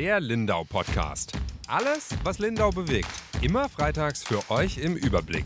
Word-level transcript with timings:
Der 0.00 0.18
Lindau 0.18 0.64
Podcast. 0.64 1.34
Alles, 1.68 2.08
was 2.24 2.38
Lindau 2.38 2.70
bewegt. 2.70 3.10
Immer 3.42 3.68
freitags 3.68 4.22
für 4.24 4.50
euch 4.50 4.78
im 4.78 4.96
Überblick. 4.96 5.44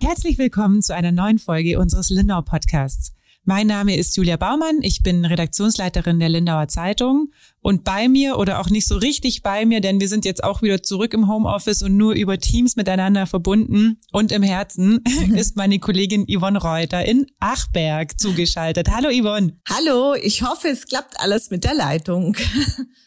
Herzlich 0.00 0.38
willkommen 0.38 0.82
zu 0.82 0.92
einer 0.92 1.12
neuen 1.12 1.38
Folge 1.38 1.78
unseres 1.78 2.10
Lindau 2.10 2.42
Podcasts. 2.42 3.14
Mein 3.44 3.68
Name 3.68 3.96
ist 3.96 4.16
Julia 4.16 4.36
Baumann, 4.36 4.78
ich 4.82 5.04
bin 5.04 5.24
Redaktionsleiterin 5.24 6.18
der 6.18 6.30
Lindauer 6.30 6.66
Zeitung 6.66 7.30
und 7.62 7.84
bei 7.84 8.08
mir 8.08 8.38
oder 8.38 8.60
auch 8.60 8.68
nicht 8.68 8.86
so 8.86 8.96
richtig 8.96 9.42
bei 9.42 9.64
mir, 9.64 9.80
denn 9.80 10.00
wir 10.00 10.08
sind 10.08 10.24
jetzt 10.24 10.44
auch 10.44 10.62
wieder 10.62 10.82
zurück 10.82 11.14
im 11.14 11.28
Homeoffice 11.28 11.82
und 11.82 11.96
nur 11.96 12.14
über 12.14 12.38
Teams 12.38 12.76
miteinander 12.76 13.26
verbunden 13.26 13.98
und 14.10 14.32
im 14.32 14.42
Herzen 14.42 15.02
ist 15.34 15.56
meine 15.56 15.78
Kollegin 15.78 16.26
Yvonne 16.28 16.60
Reuter 16.60 17.04
in 17.04 17.26
Achberg 17.40 18.20
zugeschaltet. 18.20 18.90
Hallo 18.90 19.08
Yvonne. 19.08 19.56
Hallo, 19.68 20.14
ich 20.14 20.42
hoffe, 20.42 20.68
es 20.68 20.86
klappt 20.86 21.18
alles 21.20 21.50
mit 21.50 21.64
der 21.64 21.74
Leitung. 21.74 22.36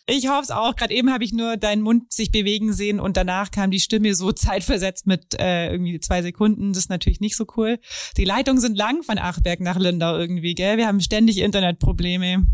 Ich 0.07 0.27
hoffe 0.27 0.43
es 0.43 0.51
auch. 0.51 0.75
Gerade 0.75 0.93
eben 0.93 1.11
habe 1.11 1.23
ich 1.23 1.33
nur 1.33 1.57
deinen 1.57 1.81
Mund 1.81 2.13
sich 2.13 2.31
bewegen 2.31 2.73
sehen 2.73 2.99
und 2.99 3.17
danach 3.17 3.49
kam 3.49 3.71
die 3.71 3.79
Stimme 3.79 4.13
so 4.13 4.31
zeitversetzt 4.31 5.07
mit 5.07 5.33
äh, 5.39 5.71
irgendwie 5.71 5.99
zwei 5.99 6.21
Sekunden. 6.21 6.73
Das 6.73 6.83
ist 6.83 6.89
natürlich 6.89 7.21
nicht 7.21 7.35
so 7.35 7.47
cool. 7.57 7.79
Die 8.15 8.25
Leitungen 8.25 8.61
sind 8.61 8.77
lang 8.77 9.01
von 9.01 9.17
Achberg 9.17 9.61
nach 9.61 9.79
Lindau 9.79 10.15
irgendwie, 10.15 10.53
gell? 10.53 10.77
Wir 10.77 10.85
haben 10.85 11.01
ständig 11.01 11.39
Internetprobleme. 11.39 12.45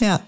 Ja. 0.00 0.20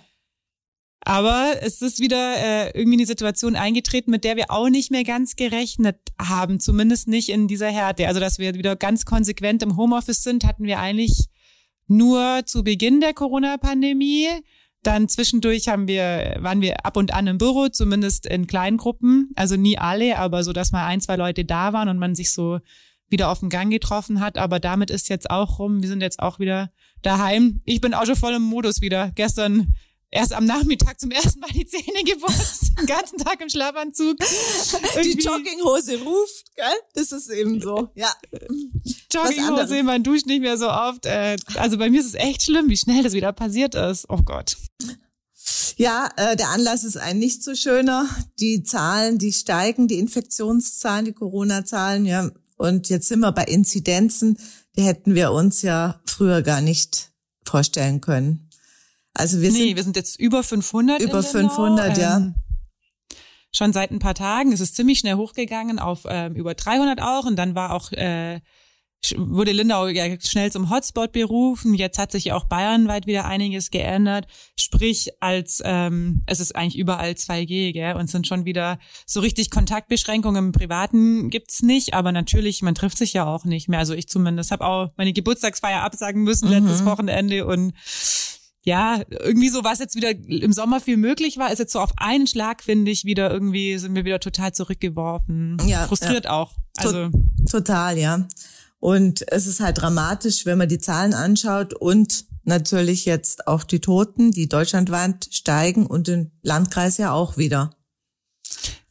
Aber 1.11 1.55
es 1.61 1.83
ist 1.83 1.99
wieder 1.99 2.37
äh, 2.37 2.71
irgendwie 2.79 2.99
eine 2.99 3.07
Situation 3.07 3.57
eingetreten, 3.57 4.13
mit 4.13 4.23
der 4.23 4.37
wir 4.37 4.53
auch 4.53 4.69
nicht 4.69 4.93
mehr 4.93 5.03
ganz 5.03 5.35
gerechnet 5.35 5.97
haben, 6.21 6.61
zumindest 6.61 7.09
nicht 7.09 7.31
in 7.31 7.49
dieser 7.49 7.67
Härte. 7.67 8.07
Also, 8.07 8.21
dass 8.21 8.39
wir 8.39 8.55
wieder 8.55 8.77
ganz 8.77 9.05
konsequent 9.07 9.65
im 9.65 9.77
Homeoffice 9.77 10.23
sind, 10.23 10.45
hatten 10.45 10.63
wir 10.63 10.79
eigentlich 10.79 11.27
nur 11.89 12.43
zu 12.47 12.63
Beginn 12.63 13.01
der 13.01 13.13
Corona-Pandemie. 13.13 14.29
Dann 14.85 15.09
zwischendurch 15.09 15.67
haben 15.67 15.89
wir, 15.89 16.37
waren 16.43 16.61
wir 16.61 16.87
ab 16.87 16.97
und 16.97 17.13
an 17.13 17.27
im 17.27 17.39
Büro, 17.39 17.67
zumindest 17.67 18.25
in 18.27 18.47
kleinen 18.47 18.77
Gruppen. 18.77 19.31
Also 19.35 19.57
nie 19.57 19.79
alle, 19.79 20.17
aber 20.17 20.45
so, 20.45 20.53
dass 20.53 20.71
mal 20.71 20.87
ein, 20.87 21.01
zwei 21.01 21.17
Leute 21.17 21.45
da 21.45 21.73
waren 21.73 21.89
und 21.89 21.99
man 21.99 22.15
sich 22.15 22.31
so 22.31 22.61
wieder 23.09 23.31
auf 23.31 23.41
den 23.41 23.49
Gang 23.49 23.73
getroffen 23.73 24.21
hat. 24.21 24.39
Aber 24.39 24.61
damit 24.61 24.93
ist 24.93 25.09
jetzt 25.09 25.29
auch 25.29 25.59
rum. 25.59 25.83
Wir 25.83 25.89
sind 25.89 26.03
jetzt 26.03 26.21
auch 26.21 26.39
wieder 26.39 26.71
daheim. 27.03 27.63
Ich 27.65 27.81
bin 27.81 27.95
auch 27.95 28.07
schon 28.07 28.15
voll 28.15 28.35
im 28.35 28.43
Modus 28.43 28.81
wieder. 28.81 29.11
Gestern 29.17 29.75
erst 30.11 30.33
am 30.33 30.45
Nachmittag 30.45 31.01
zum 31.01 31.11
ersten 31.11 31.41
Mal 31.41 31.51
die 31.51 31.67
Zähne 31.67 32.03
geputzt, 32.05 32.73
den 32.79 32.87
ganzen 32.87 33.19
Tag 33.19 33.41
im 33.41 33.49
Schlafanzug. 33.49 34.17
Die 35.03 35.19
Jogginghose 35.19 36.03
ruft, 36.03 36.55
gell? 36.57 36.67
Das 36.95 37.13
ist 37.13 37.31
eben 37.31 37.61
so, 37.61 37.91
ja. 37.95 38.13
Jogginghose, 39.13 39.83
man 39.83 40.03
duscht 40.03 40.27
nicht 40.27 40.41
mehr 40.41 40.57
so 40.57 40.69
oft. 40.69 41.07
Äh, 41.07 41.37
also 41.55 41.79
bei 41.79 41.91
mir 41.91 42.01
ist 42.01 42.07
es 42.07 42.15
echt 42.15 42.43
schlimm, 42.43 42.69
wie 42.69 42.77
schnell 42.77 43.03
das 43.03 43.13
wieder 43.13 43.33
passiert 43.33 43.75
ist. 43.75 44.07
Oh 44.09 44.21
Gott. 44.25 44.57
Ja, 45.77 46.11
äh, 46.17 46.37
der 46.37 46.51
Anlass 46.51 46.85
ist 46.85 46.97
ein 46.97 47.19
nicht 47.19 47.43
so 47.43 47.55
schöner. 47.55 48.07
Die 48.39 48.63
Zahlen, 48.63 49.19
die 49.19 49.33
steigen, 49.33 49.89
die 49.89 49.99
Infektionszahlen, 49.99 51.07
die 51.07 51.13
Corona-Zahlen, 51.13 52.05
ja. 52.05 52.31
Und 52.57 52.91
jetzt 52.91 53.09
sind 53.09 53.21
wir 53.21 53.33
bei 53.33 53.45
Inzidenzen, 53.45 54.37
die 54.77 54.83
hätten 54.83 55.15
wir 55.15 55.33
uns 55.33 55.63
ja 55.63 56.03
früher 56.05 56.43
gar 56.43 56.61
nicht 56.61 57.13
vorstellen 57.47 58.03
können. 58.03 58.50
Also 59.15 59.41
wir 59.41 59.51
nee, 59.51 59.59
sind, 59.59 59.77
wir 59.77 59.83
sind 59.83 59.97
jetzt 59.97 60.19
über 60.19 60.43
500. 60.43 61.01
Über 61.03 61.23
500, 61.23 61.99
ja. 61.99 62.17
Ähm, 62.17 62.35
schon 63.53 63.73
seit 63.73 63.91
ein 63.91 63.99
paar 63.99 64.15
Tagen. 64.15 64.53
Es 64.53 64.61
ist 64.61 64.77
ziemlich 64.77 65.01
schnell 65.01 65.17
hochgegangen 65.17 65.79
auf 65.79 66.07
ähm, 66.09 66.35
über 66.35 66.55
300 66.55 67.01
auch 67.01 67.25
und 67.25 67.37
dann 67.37 67.55
war 67.55 67.73
auch 67.73 67.91
äh, 67.93 68.41
wurde 69.17 69.53
Lindau 69.53 69.89
ja 69.89 70.05
schnell 70.21 70.53
zum 70.53 70.71
Hotspot 70.71 71.13
berufen. 71.13 71.75
Jetzt 71.75 71.99
hat 71.99 72.13
sich 72.13 72.33
auch 72.33 72.45
bayernweit 72.45 73.07
wieder 73.07 73.25
einiges 73.25 73.71
geändert. 73.71 74.27
Sprich, 74.57 75.11
als 75.21 75.63
ähm, 75.65 76.23
es 76.27 76.39
ist 76.41 76.55
eigentlich 76.55 76.77
überall 76.79 77.13
2G, 77.13 77.73
gell? 77.73 77.97
Und 77.97 78.11
sind 78.11 78.27
schon 78.27 78.45
wieder 78.45 78.79
so 79.07 79.21
richtig 79.21 79.51
Kontaktbeschränkungen 79.51 80.47
im 80.47 80.53
Privaten 80.53 81.31
gibt's 81.31 81.63
nicht, 81.63 81.95
aber 81.95 82.13
natürlich, 82.13 82.63
man 82.63 82.75
trifft 82.75 82.99
sich 82.99 83.15
ja 83.15 83.27
auch 83.27 83.45
nicht 83.45 83.69
mehr. 83.69 83.79
Also 83.79 83.95
ich 83.95 84.09
zumindest 84.09 84.51
habe 84.51 84.67
auch 84.67 84.91
meine 84.97 85.13
Geburtstagsfeier 85.13 85.83
absagen 85.83 86.23
müssen 86.23 86.49
mhm. 86.49 86.67
letztes 86.67 86.85
Wochenende 86.85 87.47
und 87.47 87.73
ja, 88.63 89.03
irgendwie 89.09 89.49
so, 89.49 89.65
was 89.65 89.79
jetzt 89.79 89.97
wieder 89.97 90.11
im 90.11 90.53
Sommer 90.53 90.81
viel 90.81 90.97
möglich 90.97 91.39
war, 91.39 91.51
ist 91.53 91.59
jetzt 91.59 91.73
so 91.73 91.81
auf 91.81 91.93
einen 91.97 92.27
Schlag, 92.27 92.63
finde 92.63 92.91
ich, 92.91 93.05
wieder 93.05 93.31
irgendwie, 93.31 93.79
sind 93.79 93.95
wir 93.95 94.05
wieder 94.05 94.21
total 94.21 94.53
zurückgeworfen. 94.53 95.57
Ja, 95.67 95.87
Frustriert 95.87 96.27
ja. 96.27 96.33
auch. 96.33 96.53
Also. 96.77 97.11
Total, 97.51 97.97
ja. 97.97 98.27
Und 98.79 99.25
es 99.31 99.47
ist 99.47 99.61
halt 99.61 99.81
dramatisch, 99.81 100.47
wenn 100.47 100.59
man 100.59 100.69
die 100.69 100.79
Zahlen 100.79 101.15
anschaut 101.15 101.75
und 101.75 102.25
natürlich 102.45 103.05
jetzt 103.05 103.47
auch 103.47 103.65
die 103.65 103.81
Toten, 103.81 104.31
die 104.31 104.49
deutschlandweit 104.49 105.29
steigen 105.31 105.87
und 105.87 106.09
im 106.09 106.31
Landkreis 106.43 106.99
ja 106.99 107.13
auch 107.13 107.37
wieder. 107.37 107.77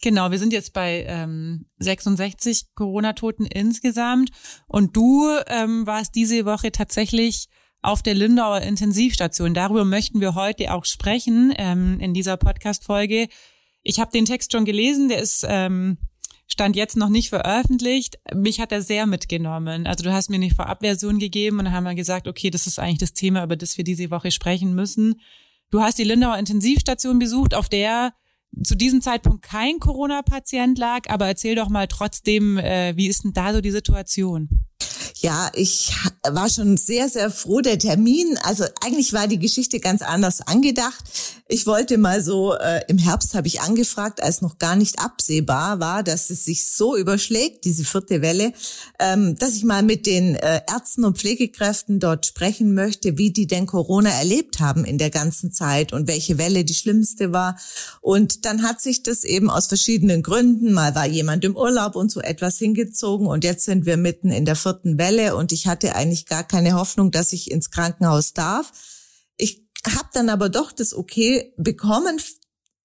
Genau, 0.01 0.31
wir 0.31 0.39
sind 0.39 0.53
jetzt 0.53 0.73
bei 0.73 1.03
ähm, 1.07 1.65
66 1.79 2.73
Corona-Toten 2.73 3.45
insgesamt 3.45 4.31
und 4.67 4.95
du 4.95 5.27
ähm, 5.47 5.85
warst 5.85 6.15
diese 6.15 6.45
Woche 6.45 6.71
tatsächlich 6.71 7.49
auf 7.81 8.03
der 8.03 8.15
Lindauer 8.15 8.61
Intensivstation. 8.61 9.53
Darüber 9.53 9.85
möchten 9.85 10.21
wir 10.21 10.35
heute 10.35 10.73
auch 10.73 10.85
sprechen 10.85 11.53
ähm, 11.57 11.99
in 11.99 12.13
dieser 12.13 12.37
Podcast-Folge. 12.37 13.27
Ich 13.83 13.99
habe 13.99 14.11
den 14.11 14.25
Text 14.25 14.51
schon 14.51 14.65
gelesen, 14.65 15.09
der 15.09 15.19
ist 15.19 15.45
ähm, 15.47 15.97
stand 16.49 16.75
jetzt 16.75 16.97
noch 16.97 17.09
nicht 17.09 17.29
veröffentlicht. 17.29 18.17
Mich 18.33 18.59
hat 18.59 18.71
er 18.71 18.81
sehr 18.81 19.05
mitgenommen. 19.05 19.87
Also 19.87 20.03
du 20.03 20.11
hast 20.11 20.29
mir 20.29 20.35
eine 20.35 20.49
Vorabversion 20.49 21.19
gegeben 21.19 21.59
und 21.59 21.65
dann 21.65 21.73
haben 21.73 21.83
wir 21.83 21.95
gesagt, 21.95 22.27
okay, 22.27 22.49
das 22.49 22.67
ist 22.67 22.79
eigentlich 22.79 22.97
das 22.97 23.13
Thema, 23.13 23.43
über 23.43 23.55
das 23.55 23.77
wir 23.77 23.83
diese 23.83 24.11
Woche 24.11 24.31
sprechen 24.31 24.73
müssen. 24.73 25.21
Du 25.69 25.81
hast 25.81 25.99
die 25.99 26.03
Lindauer 26.03 26.37
Intensivstation 26.37 27.19
besucht, 27.19 27.53
auf 27.53 27.69
der 27.69 28.13
zu 28.63 28.75
diesem 28.75 29.01
Zeitpunkt 29.01 29.43
kein 29.43 29.77
Corona-Patient 29.79 30.77
lag, 30.79 31.07
aber 31.07 31.27
erzähl 31.27 31.55
doch 31.55 31.69
mal 31.69 31.87
trotzdem, 31.87 32.57
äh, 32.57 32.97
wie 32.97 33.07
ist 33.07 33.23
denn 33.23 33.33
da 33.33 33.53
so 33.53 33.61
die 33.61 33.69
Situation? 33.69 34.65
Ja, 35.21 35.51
ich 35.53 35.91
war 36.29 36.49
schon 36.49 36.77
sehr, 36.77 37.09
sehr 37.09 37.29
froh. 37.29 37.59
Der 37.59 37.77
Termin, 37.77 38.39
also 38.43 38.63
eigentlich 38.81 39.11
war 39.11 39.27
die 39.27 39.39
Geschichte 39.39 39.81
ganz 39.81 40.01
anders 40.01 40.39
angedacht. 40.39 41.03
Ich 41.49 41.67
wollte 41.67 41.97
mal 41.97 42.23
so, 42.23 42.53
äh, 42.53 42.81
im 42.87 42.97
Herbst 42.97 43.33
habe 43.33 43.47
ich 43.47 43.59
angefragt, 43.59 44.23
als 44.23 44.41
noch 44.41 44.59
gar 44.59 44.77
nicht 44.77 44.99
absehbar 44.99 45.81
war, 45.81 46.03
dass 46.03 46.29
es 46.29 46.45
sich 46.45 46.71
so 46.71 46.95
überschlägt, 46.95 47.65
diese 47.65 47.83
vierte 47.83 48.21
Welle, 48.21 48.53
ähm, 48.99 49.35
dass 49.35 49.55
ich 49.55 49.65
mal 49.65 49.83
mit 49.83 50.05
den 50.05 50.35
äh, 50.35 50.61
Ärzten 50.71 51.03
und 51.03 51.17
Pflegekräften 51.17 51.99
dort 51.99 52.25
sprechen 52.25 52.73
möchte, 52.73 53.17
wie 53.17 53.31
die 53.31 53.47
denn 53.47 53.65
Corona 53.65 54.11
erlebt 54.11 54.61
haben 54.61 54.85
in 54.85 54.97
der 54.97 55.09
ganzen 55.09 55.51
Zeit 55.51 55.91
und 55.91 56.07
welche 56.07 56.37
Welle 56.37 56.63
die 56.63 56.75
schlimmste 56.75 57.33
war. 57.33 57.57
Und 57.99 58.45
dann 58.45 58.63
hat 58.63 58.79
sich 58.79 59.03
das 59.03 59.25
eben 59.25 59.49
aus 59.49 59.67
verschiedenen 59.67 60.23
Gründen, 60.23 60.71
mal 60.71 60.95
war 60.95 61.07
jemand 61.07 61.43
im 61.43 61.57
Urlaub 61.57 61.97
und 61.97 62.09
so 62.09 62.21
etwas 62.21 62.57
hingezogen 62.57 63.27
und 63.27 63.43
jetzt 63.43 63.65
sind 63.65 63.85
wir 63.85 63.97
mitten 63.97 64.29
in 64.29 64.45
der 64.45 64.55
vierten 64.55 64.97
Welle 64.97 65.08
und 65.35 65.51
ich 65.51 65.67
hatte 65.67 65.95
eigentlich 65.95 66.25
gar 66.25 66.43
keine 66.43 66.73
Hoffnung, 66.73 67.11
dass 67.11 67.33
ich 67.33 67.51
ins 67.51 67.71
Krankenhaus 67.71 68.33
darf. 68.33 68.71
Ich 69.37 69.67
habe 69.85 70.09
dann 70.13 70.29
aber 70.29 70.49
doch 70.49 70.71
das 70.71 70.93
Okay 70.93 71.53
bekommen, 71.57 72.21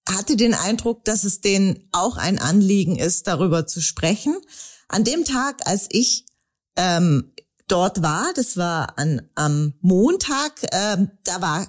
hatte 0.09 0.35
den 0.35 0.53
Eindruck, 0.53 1.05
dass 1.05 1.23
es 1.23 1.41
denen 1.41 1.87
auch 1.91 2.17
ein 2.17 2.39
Anliegen 2.39 2.95
ist, 2.95 3.27
darüber 3.27 3.67
zu 3.67 3.81
sprechen. 3.81 4.35
An 4.87 5.03
dem 5.03 5.23
Tag, 5.25 5.67
als 5.67 5.87
ich 5.91 6.25
ähm, 6.75 7.33
dort 7.67 8.01
war, 8.01 8.31
das 8.35 8.57
war 8.57 8.97
an, 8.97 9.29
am 9.35 9.73
Montag, 9.81 10.53
ähm, 10.71 11.11
da 11.23 11.41
war 11.41 11.67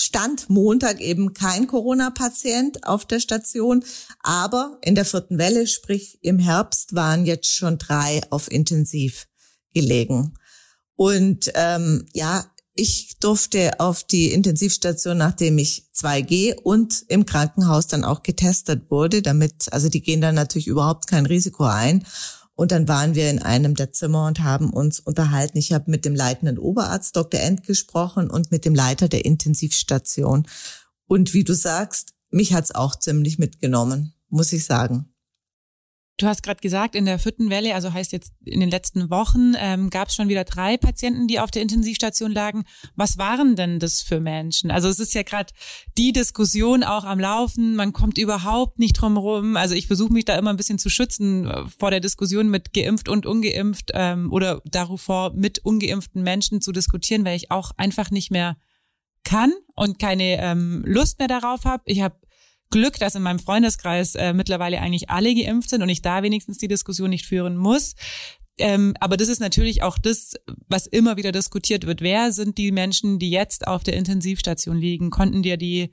stand 0.00 0.50
Montag 0.50 1.00
eben 1.00 1.34
kein 1.34 1.66
Corona-Patient 1.66 2.86
auf 2.86 3.04
der 3.04 3.20
Station, 3.20 3.84
aber 4.20 4.78
in 4.82 4.94
der 4.94 5.04
vierten 5.04 5.38
Welle, 5.38 5.66
sprich 5.66 6.18
im 6.22 6.38
Herbst, 6.38 6.94
waren 6.94 7.24
jetzt 7.26 7.48
schon 7.48 7.78
drei 7.78 8.20
auf 8.30 8.50
Intensiv 8.50 9.26
gelegen. 9.74 10.34
Und 10.96 11.50
ähm, 11.54 12.06
ja, 12.14 12.44
ich 12.76 13.18
durfte 13.20 13.78
auf 13.78 14.02
die 14.02 14.32
Intensivstation, 14.32 15.16
nachdem 15.16 15.58
ich 15.58 15.84
2G 15.94 16.54
und 16.56 17.04
im 17.08 17.24
Krankenhaus 17.24 17.86
dann 17.86 18.04
auch 18.04 18.22
getestet 18.22 18.90
wurde, 18.90 19.22
damit, 19.22 19.72
also 19.72 19.88
die 19.88 20.00
gehen 20.00 20.20
dann 20.20 20.34
natürlich 20.34 20.66
überhaupt 20.66 21.06
kein 21.06 21.26
Risiko 21.26 21.64
ein. 21.64 22.04
Und 22.56 22.72
dann 22.72 22.86
waren 22.86 23.14
wir 23.14 23.30
in 23.30 23.40
einem 23.40 23.74
der 23.74 23.92
Zimmer 23.92 24.26
und 24.26 24.40
haben 24.40 24.72
uns 24.72 25.00
unterhalten. 25.00 25.58
Ich 25.58 25.72
habe 25.72 25.90
mit 25.90 26.04
dem 26.04 26.14
leitenden 26.14 26.58
Oberarzt 26.58 27.16
Dr. 27.16 27.40
End 27.40 27.64
gesprochen 27.64 28.30
und 28.30 28.50
mit 28.50 28.64
dem 28.64 28.74
Leiter 28.74 29.08
der 29.08 29.24
Intensivstation. 29.24 30.46
Und 31.06 31.34
wie 31.34 31.44
du 31.44 31.54
sagst, 31.54 32.14
mich 32.30 32.54
hat's 32.54 32.72
auch 32.72 32.96
ziemlich 32.96 33.38
mitgenommen, 33.38 34.14
muss 34.28 34.52
ich 34.52 34.64
sagen. 34.64 35.13
Du 36.16 36.28
hast 36.28 36.44
gerade 36.44 36.60
gesagt, 36.60 36.94
in 36.94 37.06
der 37.06 37.18
vierten 37.18 37.50
Welle, 37.50 37.74
also 37.74 37.92
heißt 37.92 38.12
jetzt 38.12 38.32
in 38.44 38.60
den 38.60 38.70
letzten 38.70 39.10
Wochen, 39.10 39.54
ähm, 39.58 39.90
gab 39.90 40.08
es 40.08 40.14
schon 40.14 40.28
wieder 40.28 40.44
drei 40.44 40.76
Patienten, 40.76 41.26
die 41.26 41.40
auf 41.40 41.50
der 41.50 41.62
Intensivstation 41.62 42.30
lagen. 42.30 42.64
Was 42.94 43.18
waren 43.18 43.56
denn 43.56 43.80
das 43.80 44.00
für 44.00 44.20
Menschen? 44.20 44.70
Also 44.70 44.88
es 44.88 45.00
ist 45.00 45.12
ja 45.14 45.24
gerade 45.24 45.52
die 45.98 46.12
Diskussion 46.12 46.84
auch 46.84 47.02
am 47.02 47.18
Laufen. 47.18 47.74
Man 47.74 47.92
kommt 47.92 48.18
überhaupt 48.18 48.78
nicht 48.78 48.92
drum 48.92 49.16
rum. 49.16 49.56
Also 49.56 49.74
ich 49.74 49.88
versuche 49.88 50.12
mich 50.12 50.24
da 50.24 50.38
immer 50.38 50.50
ein 50.50 50.56
bisschen 50.56 50.78
zu 50.78 50.88
schützen 50.88 51.50
äh, 51.50 51.64
vor 51.66 51.90
der 51.90 52.00
Diskussion 52.00 52.48
mit 52.48 52.72
geimpft 52.72 53.08
und 53.08 53.26
ungeimpft 53.26 53.90
ähm, 53.92 54.32
oder 54.32 54.62
davor 54.66 55.32
mit 55.34 55.64
ungeimpften 55.64 56.22
Menschen 56.22 56.60
zu 56.60 56.70
diskutieren, 56.70 57.24
weil 57.24 57.36
ich 57.36 57.50
auch 57.50 57.72
einfach 57.76 58.12
nicht 58.12 58.30
mehr 58.30 58.56
kann 59.24 59.52
und 59.74 59.98
keine 59.98 60.40
ähm, 60.40 60.84
Lust 60.86 61.18
mehr 61.18 61.28
darauf 61.28 61.64
habe. 61.64 61.82
Ich 61.86 62.02
habe 62.02 62.16
Glück, 62.70 62.98
dass 62.98 63.14
in 63.14 63.22
meinem 63.22 63.38
Freundeskreis 63.38 64.14
äh, 64.14 64.32
mittlerweile 64.32 64.80
eigentlich 64.80 65.10
alle 65.10 65.34
geimpft 65.34 65.70
sind 65.70 65.82
und 65.82 65.88
ich 65.88 66.02
da 66.02 66.22
wenigstens 66.22 66.58
die 66.58 66.68
Diskussion 66.68 67.10
nicht 67.10 67.26
führen 67.26 67.56
muss. 67.56 67.94
Ähm, 68.58 68.94
aber 69.00 69.16
das 69.16 69.28
ist 69.28 69.40
natürlich 69.40 69.82
auch 69.82 69.98
das, 69.98 70.34
was 70.68 70.86
immer 70.86 71.16
wieder 71.16 71.32
diskutiert 71.32 71.86
wird. 71.86 72.00
Wer 72.00 72.32
sind 72.32 72.56
die 72.58 72.70
Menschen, 72.72 73.18
die 73.18 73.30
jetzt 73.30 73.66
auf 73.66 73.82
der 73.82 73.94
Intensivstation 73.94 74.76
liegen? 74.76 75.10
Konnten 75.10 75.42
dir 75.42 75.56
die 75.56 75.90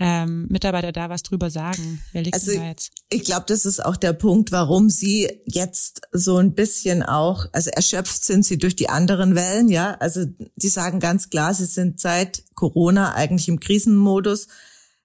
ähm, 0.00 0.46
Mitarbeiter 0.48 0.92
da 0.92 1.08
was 1.08 1.22
drüber 1.22 1.50
sagen? 1.50 2.02
Wer 2.12 2.22
liegt 2.22 2.34
also, 2.34 2.52
da 2.52 2.68
jetzt? 2.68 2.92
Ich 3.10 3.24
glaube, 3.24 3.46
das 3.46 3.64
ist 3.64 3.84
auch 3.84 3.96
der 3.96 4.12
Punkt, 4.12 4.52
warum 4.52 4.90
sie 4.90 5.28
jetzt 5.46 6.02
so 6.12 6.36
ein 6.38 6.54
bisschen 6.54 7.02
auch, 7.02 7.46
also 7.52 7.70
erschöpft 7.70 8.24
sind 8.24 8.44
sie 8.44 8.58
durch 8.58 8.76
die 8.76 8.88
anderen 8.88 9.34
Wellen, 9.34 9.68
ja. 9.68 9.94
Also 10.00 10.24
die 10.56 10.68
sagen 10.68 11.00
ganz 11.00 11.30
klar, 11.30 11.54
sie 11.54 11.66
sind 11.66 12.00
seit 12.00 12.44
Corona 12.54 13.14
eigentlich 13.14 13.48
im 13.48 13.60
Krisenmodus. 13.60 14.48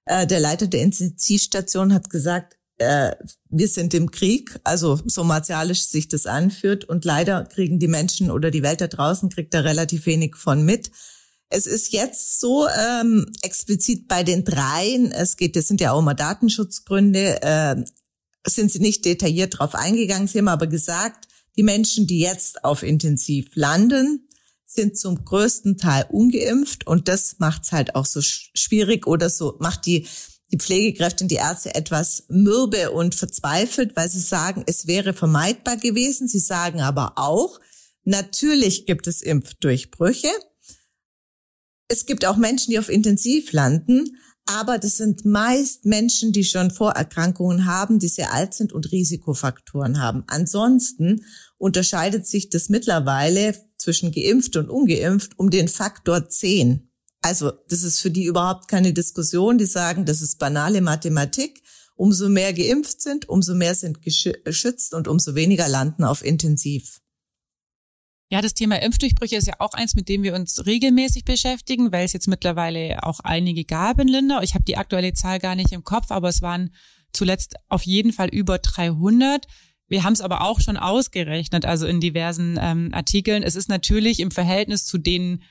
Äh, 0.10 0.26
der 0.26 0.40
Leiter 0.40 0.66
der 0.66 0.82
Intensivstation 0.82 1.94
hat 1.94 2.10
gesagt, 2.10 2.58
äh, 2.80 3.12
wir 3.50 3.68
sind 3.68 3.94
im 3.94 4.10
Krieg, 4.10 4.60
also 4.64 5.00
so 5.06 5.24
martialisch 5.24 5.86
sich 5.86 6.08
das 6.08 6.26
anführt. 6.26 6.84
Und 6.84 7.06
leider 7.06 7.44
kriegen 7.44 7.78
die 7.78 7.88
Menschen 7.88 8.32
oder 8.32 8.50
die 8.50 8.64
Welt 8.64 8.82
da 8.82 8.88
draußen 8.88 9.30
kriegt 9.30 9.54
da 9.54 9.60
relativ 9.60 10.08
wenig 10.08 10.36
von 10.36 10.66
mit. 10.66 10.90
Es 11.50 11.68
ist 11.68 11.94
jetzt 11.94 12.40
so 12.40 12.68
ähm, 12.68 13.32
explizit 13.44 14.08
bei 14.08 14.24
den 14.24 14.46
dreien, 14.46 15.12
es 15.12 15.38
geht, 15.38 15.56
das 15.56 15.68
sind 15.68 15.80
ja 15.80 15.92
auch 15.92 16.00
immer 16.00 16.16
Datenschutzgründe, 16.16 17.44
äh, 17.44 17.76
sind 18.48 18.72
sie 18.72 18.80
nicht 18.80 19.06
detailliert 19.06 19.60
drauf 19.60 19.76
eingegangen. 19.76 20.28
Sie 20.28 20.40
haben 20.40 20.48
aber 20.48 20.68
gesagt, 20.68 21.28
die 21.56 21.64
Menschen, 21.64 22.08
die 22.08 22.20
jetzt 22.20 22.64
auf 22.64 22.82
Intensiv 22.82 23.52
landen, 23.54 24.28
sind 24.72 24.98
zum 24.98 25.26
größten 25.26 25.78
Teil 25.78 26.06
ungeimpft 26.10 26.86
und 26.86 27.08
das 27.08 27.38
macht 27.40 27.64
es 27.64 27.72
halt 27.72 27.96
auch 27.96 28.06
so 28.06 28.22
schwierig 28.22 29.08
oder 29.08 29.30
so 29.30 29.58
macht 29.60 29.86
die 29.86 30.08
die 30.52 30.58
Pflegekräfte 30.58 31.24
und 31.24 31.30
die 31.30 31.36
Ärzte 31.36 31.76
etwas 31.76 32.24
mürbe 32.28 32.92
und 32.92 33.14
verzweifelt, 33.16 33.96
weil 33.96 34.10
sie 34.10 34.20
sagen, 34.20 34.64
es 34.66 34.88
wäre 34.88 35.14
vermeidbar 35.14 35.78
gewesen. 35.78 36.28
Sie 36.28 36.40
sagen 36.40 36.82
aber 36.82 37.14
auch, 37.18 37.60
natürlich 38.04 38.86
gibt 38.86 39.08
es 39.08 39.22
Impfdurchbrüche. 39.22 40.32
Es 41.88 42.06
gibt 42.06 42.26
auch 42.26 42.38
Menschen, 42.38 42.72
die 42.72 42.80
auf 42.80 42.90
Intensiv 42.90 43.52
landen, 43.52 44.18
aber 44.46 44.80
das 44.80 44.98
sind 44.98 45.26
meist 45.26 45.86
Menschen, 45.86 46.32
die 46.32 46.44
schon 46.44 46.72
Vorerkrankungen 46.72 47.66
haben, 47.66 48.00
die 48.00 48.08
sehr 48.08 48.34
alt 48.34 48.56
sind 48.56 48.74
und 48.74 48.92
Risikofaktoren 48.92 50.02
haben. 50.02 50.24
Ansonsten 50.28 51.24
unterscheidet 51.58 52.26
sich 52.26 52.50
das 52.50 52.70
mittlerweile 52.70 53.56
zwischen 53.80 54.12
geimpft 54.12 54.56
und 54.58 54.70
ungeimpft 54.70 55.40
um 55.40 55.50
den 55.50 55.68
Faktor 55.68 56.30
10. 56.30 56.92
Also 57.22 57.52
das 57.68 57.84
ist 57.84 58.00
für 58.00 58.12
die 58.12 58.26
überhaupt 58.26 58.68
keine 58.68 58.94
Diskussion. 58.94 59.58
Die 59.58 59.66
sagen, 59.66 60.06
das 60.06 60.22
ist 60.22 60.38
banale 60.38 60.82
Mathematik. 60.82 61.62
Umso 61.96 62.30
mehr 62.30 62.54
geimpft 62.54 63.02
sind, 63.02 63.28
umso 63.28 63.56
mehr 63.56 63.76
sind 63.76 64.02
geschützt 64.02 64.94
und 64.94 65.08
umso 65.08 65.36
weniger 65.36 65.68
landen 65.68 66.06
auf 66.06 66.24
Intensiv. 66.24 67.02
Ja, 68.32 68.42
das 68.42 68.54
Thema 68.54 68.80
Impfdurchbrüche 68.82 69.38
ist 69.38 69.48
ja 69.48 69.56
auch 69.58 69.74
eins, 69.74 69.96
mit 69.96 70.08
dem 70.08 70.22
wir 70.22 70.36
uns 70.36 70.66
regelmäßig 70.66 71.26
beschäftigen, 71.26 71.92
weil 71.92 72.06
es 72.06 72.14
jetzt 72.14 72.28
mittlerweile 72.28 73.02
auch 73.04 73.20
einige 73.22 73.66
gab 73.66 74.00
in 74.00 74.08
Lindau. 74.08 74.40
Ich 74.42 74.54
habe 74.54 74.64
die 74.64 74.78
aktuelle 74.78 75.14
Zahl 75.14 75.40
gar 75.40 75.56
nicht 75.56 75.72
im 75.72 75.84
Kopf, 75.84 76.12
aber 76.12 76.30
es 76.30 76.44
waren 76.44 76.74
zuletzt 77.12 77.56
auf 77.70 77.84
jeden 77.84 78.14
Fall 78.14 78.30
über 78.30 78.60
300. 78.60 79.48
Wir 79.90 80.04
haben 80.04 80.14
es 80.14 80.22
aber 80.22 80.42
auch 80.42 80.62
schon 80.62 80.78
ausgerechnet, 80.78 81.66
also 81.66 81.86
in 81.88 82.00
diversen 82.00 82.58
ähm, 82.62 82.90
Artikeln. 82.94 83.44
Es 83.44 83.56
ist 83.56 83.70
natürlich 83.70 84.20
im 84.20 84.32
Verhältnis 84.32 84.86
zu 84.86 84.98
den 84.98 85.42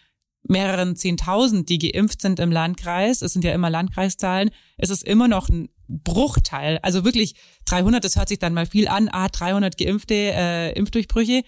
mehreren 0.45 0.97
Zehntausend, 0.97 1.69
die 1.69 1.79
geimpft 1.79 2.23
sind 2.23 2.41
im 2.41 2.53
Landkreis, 2.53 3.23
es 3.23 3.33
sind 3.33 3.45
ja 3.45 3.53
immer 3.53 3.71
Landkreiszahlen, 3.71 4.51
es 4.77 4.91
ist 4.91 5.05
immer 5.05 5.29
noch 5.29 5.49
ein 5.49 5.69
Bruchteil. 5.89 6.79
Also 6.83 7.05
wirklich 7.05 7.35
300, 7.67 8.03
das 8.03 8.17
hört 8.17 8.29
sich 8.29 8.39
dann 8.39 8.55
mal 8.55 8.67
viel 8.67 8.89
an, 8.89 9.09
ah, 9.11 9.29
300 9.29 9.77
geimpfte 9.77 10.15
äh, 10.15 10.73
Impfdurchbrüche. 10.73 11.43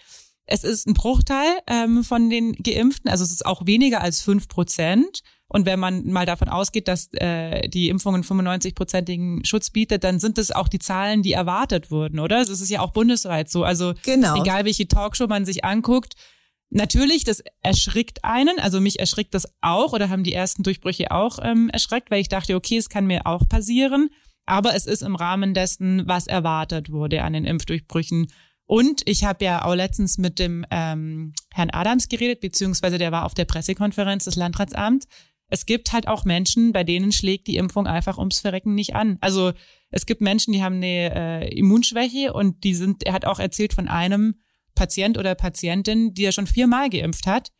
Es 0.46 0.64
ist 0.64 0.87
ein 0.87 0.94
Bruchteil 0.94 1.58
ähm, 1.69 2.02
von 2.02 2.28
den 2.28 2.54
Geimpften, 2.54 3.08
also 3.08 3.22
es 3.22 3.31
ist 3.31 3.46
auch 3.46 3.66
weniger 3.66 4.00
als 4.00 4.20
fünf 4.20 4.48
Prozent. 4.48 5.22
Und 5.52 5.67
wenn 5.67 5.81
man 5.81 6.06
mal 6.06 6.26
davon 6.26 6.49
ausgeht, 6.49 6.87
dass 6.87 7.12
äh, 7.14 7.69
die 7.69 7.88
Impfungen 7.88 8.23
95-prozentigen 8.23 9.44
Schutz 9.44 9.70
bietet, 9.70 10.05
dann 10.05 10.20
sind 10.20 10.38
das 10.38 10.52
auch 10.52 10.69
die 10.69 10.79
Zahlen, 10.79 11.23
die 11.23 11.32
erwartet 11.32 11.91
wurden, 11.91 12.20
oder? 12.20 12.38
Das 12.38 12.49
ist 12.49 12.70
ja 12.70 12.81
auch 12.81 12.93
bundesweit 12.93 13.50
so. 13.50 13.64
Also 13.64 13.94
genau. 14.05 14.41
egal 14.41 14.64
welche 14.64 14.87
Talkshow 14.87 15.26
man 15.26 15.44
sich 15.44 15.64
anguckt, 15.64 16.14
Natürlich, 16.73 17.25
das 17.25 17.43
erschrickt 17.62 18.23
einen, 18.23 18.61
also 18.61 18.81
mich 18.81 19.00
erschrickt 19.00 19.35
das 19.35 19.52
auch 19.61 19.93
oder 19.93 20.08
haben 20.08 20.23
die 20.23 20.32
ersten 20.32 20.62
Durchbrüche 20.62 21.11
auch 21.11 21.41
ähm, 21.43 21.69
erschreckt, 21.70 22.12
weil 22.12 22.20
ich 22.20 22.29
dachte, 22.29 22.55
okay, 22.55 22.76
es 22.76 22.88
kann 22.88 23.08
mir 23.08 23.26
auch 23.26 23.49
passieren, 23.49 24.08
aber 24.47 24.76
es 24.76 24.87
ist 24.87 25.02
im 25.02 25.17
Rahmen 25.17 25.52
dessen, 25.52 26.05
was 26.06 26.29
erwartet 26.29 26.93
wurde 26.93 27.25
an 27.25 27.32
den 27.32 27.44
Impfdurchbrüchen. 27.44 28.29
Und 28.67 29.02
ich 29.06 29.25
habe 29.25 29.44
ja 29.44 29.64
auch 29.64 29.75
letztens 29.75 30.17
mit 30.17 30.38
dem 30.38 30.64
ähm, 30.70 31.32
Herrn 31.52 31.70
Adams 31.70 32.08
geredet, 32.08 32.41
beziehungsweise 32.41 32.99
der 32.99 33.11
war 33.11 33.25
auf 33.25 33.35
der 33.35 33.47
Pressekonferenz 33.47 34.26
des 34.26 34.37
Landratsamts. 34.37 35.08
Es 35.50 35.67
gibt 35.67 35.93
halt 35.93 36.08
auch 36.08 36.25
Menschen, 36.25 36.73
bei 36.73 36.85
denen 36.85 37.12
schlägt 37.12 37.47
die 37.49 37.56
Impfung 37.56 37.87
einfach 37.87 38.19
ums 38.19 38.41
Verrecken 38.41 38.75
nicht 38.75 38.94
an. 38.94 39.19
Also 39.20 39.52
es 39.91 40.06
gibt 40.06 40.20
Menschen, 40.20 40.52
die 40.52 40.62
haben 40.62 40.76
eine 40.76 41.14
äh, 41.14 41.58
Immunschwäche 41.58 42.32
und 42.32 42.64
die 42.64 42.75
sind, 42.75 43.05
er 43.05 43.12
hat 43.12 43.25
auch 43.25 43.41
erzählt 43.41 43.75
von 43.75 43.88
einem, 43.88 44.37
Patient 44.75 45.19
oder 45.19 45.35
Patientin, 45.35 46.14
die 46.14 46.23
ja 46.23 46.32
schon 46.32 46.47
viermal 46.47 46.88
geimpft 46.88 47.26
hat, 47.26 47.50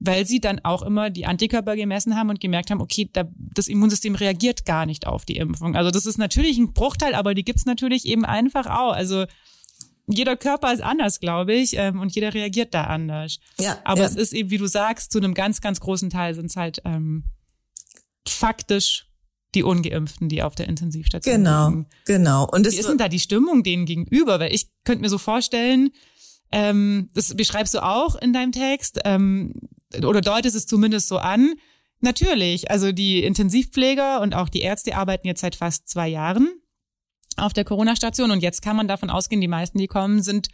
weil 0.00 0.26
sie 0.26 0.40
dann 0.40 0.60
auch 0.64 0.82
immer 0.82 1.10
die 1.10 1.26
Antikörper 1.26 1.76
gemessen 1.76 2.16
haben 2.16 2.30
und 2.30 2.40
gemerkt 2.40 2.70
haben, 2.70 2.80
okay, 2.80 3.08
da, 3.12 3.28
das 3.36 3.68
Immunsystem 3.68 4.14
reagiert 4.14 4.64
gar 4.64 4.84
nicht 4.84 5.06
auf 5.06 5.24
die 5.24 5.36
Impfung. 5.36 5.76
Also 5.76 5.90
das 5.90 6.06
ist 6.06 6.18
natürlich 6.18 6.58
ein 6.58 6.72
Bruchteil, 6.72 7.14
aber 7.14 7.34
die 7.34 7.44
gibt's 7.44 7.64
natürlich 7.64 8.06
eben 8.06 8.24
einfach 8.24 8.66
auch. 8.66 8.92
Also 8.92 9.26
jeder 10.16 10.36
Körper 10.36 10.72
ist 10.72 10.82
anders, 10.82 11.20
glaube 11.20 11.54
ich, 11.54 11.76
ähm, 11.76 12.00
und 12.00 12.14
jeder 12.14 12.32
reagiert 12.32 12.72
da 12.74 12.84
anders. 12.84 13.38
Ja, 13.58 13.78
aber 13.84 14.00
ja. 14.00 14.06
es 14.06 14.16
ist 14.16 14.32
eben, 14.32 14.50
wie 14.50 14.58
du 14.58 14.66
sagst, 14.66 15.12
zu 15.12 15.18
einem 15.18 15.34
ganz, 15.34 15.60
ganz 15.60 15.80
großen 15.80 16.10
Teil 16.10 16.34
sind 16.34 16.46
es 16.46 16.56
halt 16.56 16.80
ähm, 16.84 17.24
faktisch 18.26 19.06
die 19.54 19.62
Ungeimpften, 19.62 20.28
die 20.28 20.42
auf 20.42 20.54
der 20.54 20.68
Intensivstation 20.68 21.34
genau, 21.36 21.68
liegen. 21.68 21.86
Genau, 22.04 22.44
genau. 22.44 22.48
Und 22.50 22.66
wie 22.70 22.76
ist 22.76 22.88
denn 22.88 22.98
da 22.98 23.08
die 23.08 23.20
Stimmung 23.20 23.62
denen 23.62 23.86
gegenüber? 23.86 24.40
Weil 24.40 24.54
ich 24.54 24.68
könnte 24.84 25.02
mir 25.02 25.08
so 25.08 25.18
vorstellen, 25.18 25.90
ähm, 26.52 27.08
das 27.14 27.34
beschreibst 27.34 27.74
du 27.74 27.82
auch 27.82 28.16
in 28.16 28.32
deinem 28.32 28.52
Text 28.52 29.00
ähm, 29.04 29.54
oder 30.02 30.20
deutest 30.20 30.56
es 30.56 30.66
zumindest 30.66 31.08
so 31.08 31.18
an. 31.18 31.54
Natürlich, 32.00 32.70
also 32.70 32.92
die 32.92 33.24
Intensivpfleger 33.24 34.20
und 34.20 34.34
auch 34.34 34.48
die 34.48 34.60
Ärzte 34.60 34.96
arbeiten 34.96 35.26
jetzt 35.26 35.40
seit 35.40 35.56
fast 35.56 35.88
zwei 35.88 36.08
Jahren 36.08 36.48
auf 37.38 37.52
der 37.52 37.64
Corona-Station 37.64 38.30
und 38.30 38.42
jetzt 38.42 38.62
kann 38.62 38.76
man 38.76 38.88
davon 38.88 39.10
ausgehen, 39.10 39.40
die 39.40 39.48
meisten, 39.48 39.78
die 39.78 39.86
kommen, 39.86 40.22
sind 40.22 40.48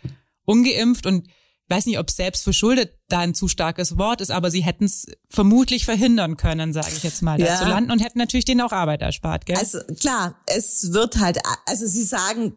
ungeimpft 0.44 1.06
und 1.06 1.28
weiß 1.68 1.86
nicht, 1.86 1.98
ob 1.98 2.10
selbst 2.10 2.44
verschuldet 2.44 2.98
da 3.08 3.20
ein 3.20 3.34
zu 3.34 3.48
starkes 3.48 3.96
Wort 3.96 4.20
ist, 4.20 4.30
aber 4.30 4.50
sie 4.50 4.62
hätten 4.62 4.84
es 4.84 5.06
vermutlich 5.28 5.84
verhindern 5.84 6.36
können, 6.36 6.72
sage 6.72 6.92
ich 6.94 7.02
jetzt 7.02 7.22
mal, 7.22 7.40
ja. 7.40 7.46
da 7.46 7.56
zu 7.56 7.64
landen 7.64 7.90
und 7.90 8.00
hätten 8.00 8.18
natürlich 8.18 8.44
denen 8.44 8.60
auch 8.60 8.72
Arbeit 8.72 9.00
erspart. 9.00 9.46
Gell? 9.46 9.56
Also 9.56 9.78
klar, 9.98 10.36
es 10.46 10.92
wird 10.92 11.18
halt, 11.18 11.38
also 11.66 11.86
sie 11.86 12.02
sagen, 12.02 12.56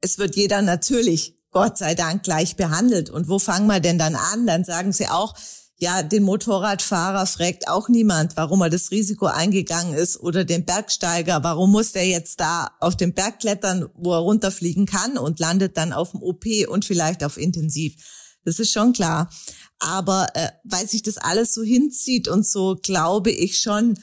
es 0.00 0.18
wird 0.18 0.36
jeder 0.36 0.62
natürlich 0.62 1.34
Gott 1.54 1.78
sei 1.78 1.94
Dank 1.94 2.22
gleich 2.24 2.56
behandelt. 2.56 3.08
Und 3.08 3.28
wo 3.28 3.38
fangen 3.38 3.66
wir 3.66 3.80
denn 3.80 3.98
dann 3.98 4.16
an? 4.16 4.46
Dann 4.46 4.64
sagen 4.64 4.92
sie 4.92 5.08
auch, 5.08 5.34
ja, 5.78 6.02
den 6.02 6.22
Motorradfahrer 6.22 7.26
fragt 7.26 7.68
auch 7.68 7.88
niemand, 7.88 8.36
warum 8.36 8.62
er 8.62 8.70
das 8.70 8.90
Risiko 8.90 9.26
eingegangen 9.26 9.94
ist 9.94 10.18
oder 10.20 10.44
den 10.44 10.64
Bergsteiger, 10.64 11.42
warum 11.42 11.72
muss 11.72 11.92
der 11.92 12.06
jetzt 12.06 12.38
da 12.40 12.70
auf 12.80 12.96
den 12.96 13.12
Berg 13.12 13.40
klettern, 13.40 13.88
wo 13.94 14.12
er 14.12 14.20
runterfliegen 14.20 14.86
kann 14.86 15.18
und 15.18 15.40
landet 15.40 15.76
dann 15.76 15.92
auf 15.92 16.12
dem 16.12 16.22
OP 16.22 16.44
und 16.68 16.84
vielleicht 16.84 17.24
auf 17.24 17.36
Intensiv. 17.36 17.96
Das 18.44 18.60
ist 18.60 18.72
schon 18.72 18.92
klar. 18.92 19.30
Aber 19.80 20.28
äh, 20.34 20.48
weil 20.64 20.88
sich 20.88 21.02
das 21.02 21.18
alles 21.18 21.52
so 21.54 21.62
hinzieht 21.62 22.28
und 22.28 22.46
so, 22.46 22.76
glaube 22.80 23.30
ich 23.30 23.60
schon, 23.60 23.98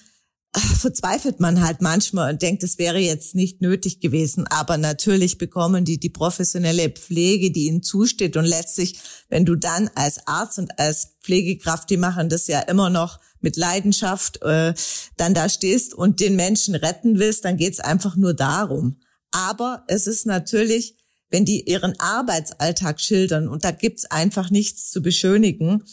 verzweifelt 0.59 1.39
man 1.39 1.61
halt 1.61 1.81
manchmal 1.81 2.33
und 2.33 2.41
denkt, 2.41 2.63
es 2.63 2.77
wäre 2.77 2.99
jetzt 2.99 3.35
nicht 3.35 3.61
nötig 3.61 4.01
gewesen. 4.01 4.47
Aber 4.47 4.77
natürlich 4.77 5.37
bekommen 5.37 5.85
die 5.85 5.97
die 5.97 6.09
professionelle 6.09 6.89
Pflege, 6.89 7.51
die 7.51 7.67
ihnen 7.67 7.83
zusteht. 7.83 8.35
Und 8.35 8.45
letztlich, 8.45 8.99
wenn 9.29 9.45
du 9.45 9.55
dann 9.55 9.89
als 9.95 10.27
Arzt 10.27 10.59
und 10.59 10.77
als 10.77 11.15
Pflegekraft, 11.21 11.89
die 11.89 11.97
machen 11.97 12.27
das 12.27 12.47
ja 12.47 12.59
immer 12.59 12.89
noch 12.89 13.19
mit 13.39 13.55
Leidenschaft, 13.55 14.41
äh, 14.41 14.73
dann 15.17 15.33
da 15.33 15.47
stehst 15.47 15.93
und 15.93 16.19
den 16.19 16.35
Menschen 16.35 16.75
retten 16.75 17.17
willst, 17.17 17.45
dann 17.45 17.57
geht's 17.57 17.79
einfach 17.79 18.15
nur 18.17 18.33
darum. 18.33 18.99
Aber 19.31 19.85
es 19.87 20.05
ist 20.05 20.25
natürlich, 20.25 20.95
wenn 21.29 21.45
die 21.45 21.69
ihren 21.69 21.97
Arbeitsalltag 21.97 22.99
schildern 22.99 23.47
und 23.47 23.63
da 23.63 23.71
gibt's 23.71 24.05
einfach 24.05 24.49
nichts 24.49 24.91
zu 24.91 25.01
beschönigen. 25.01 25.83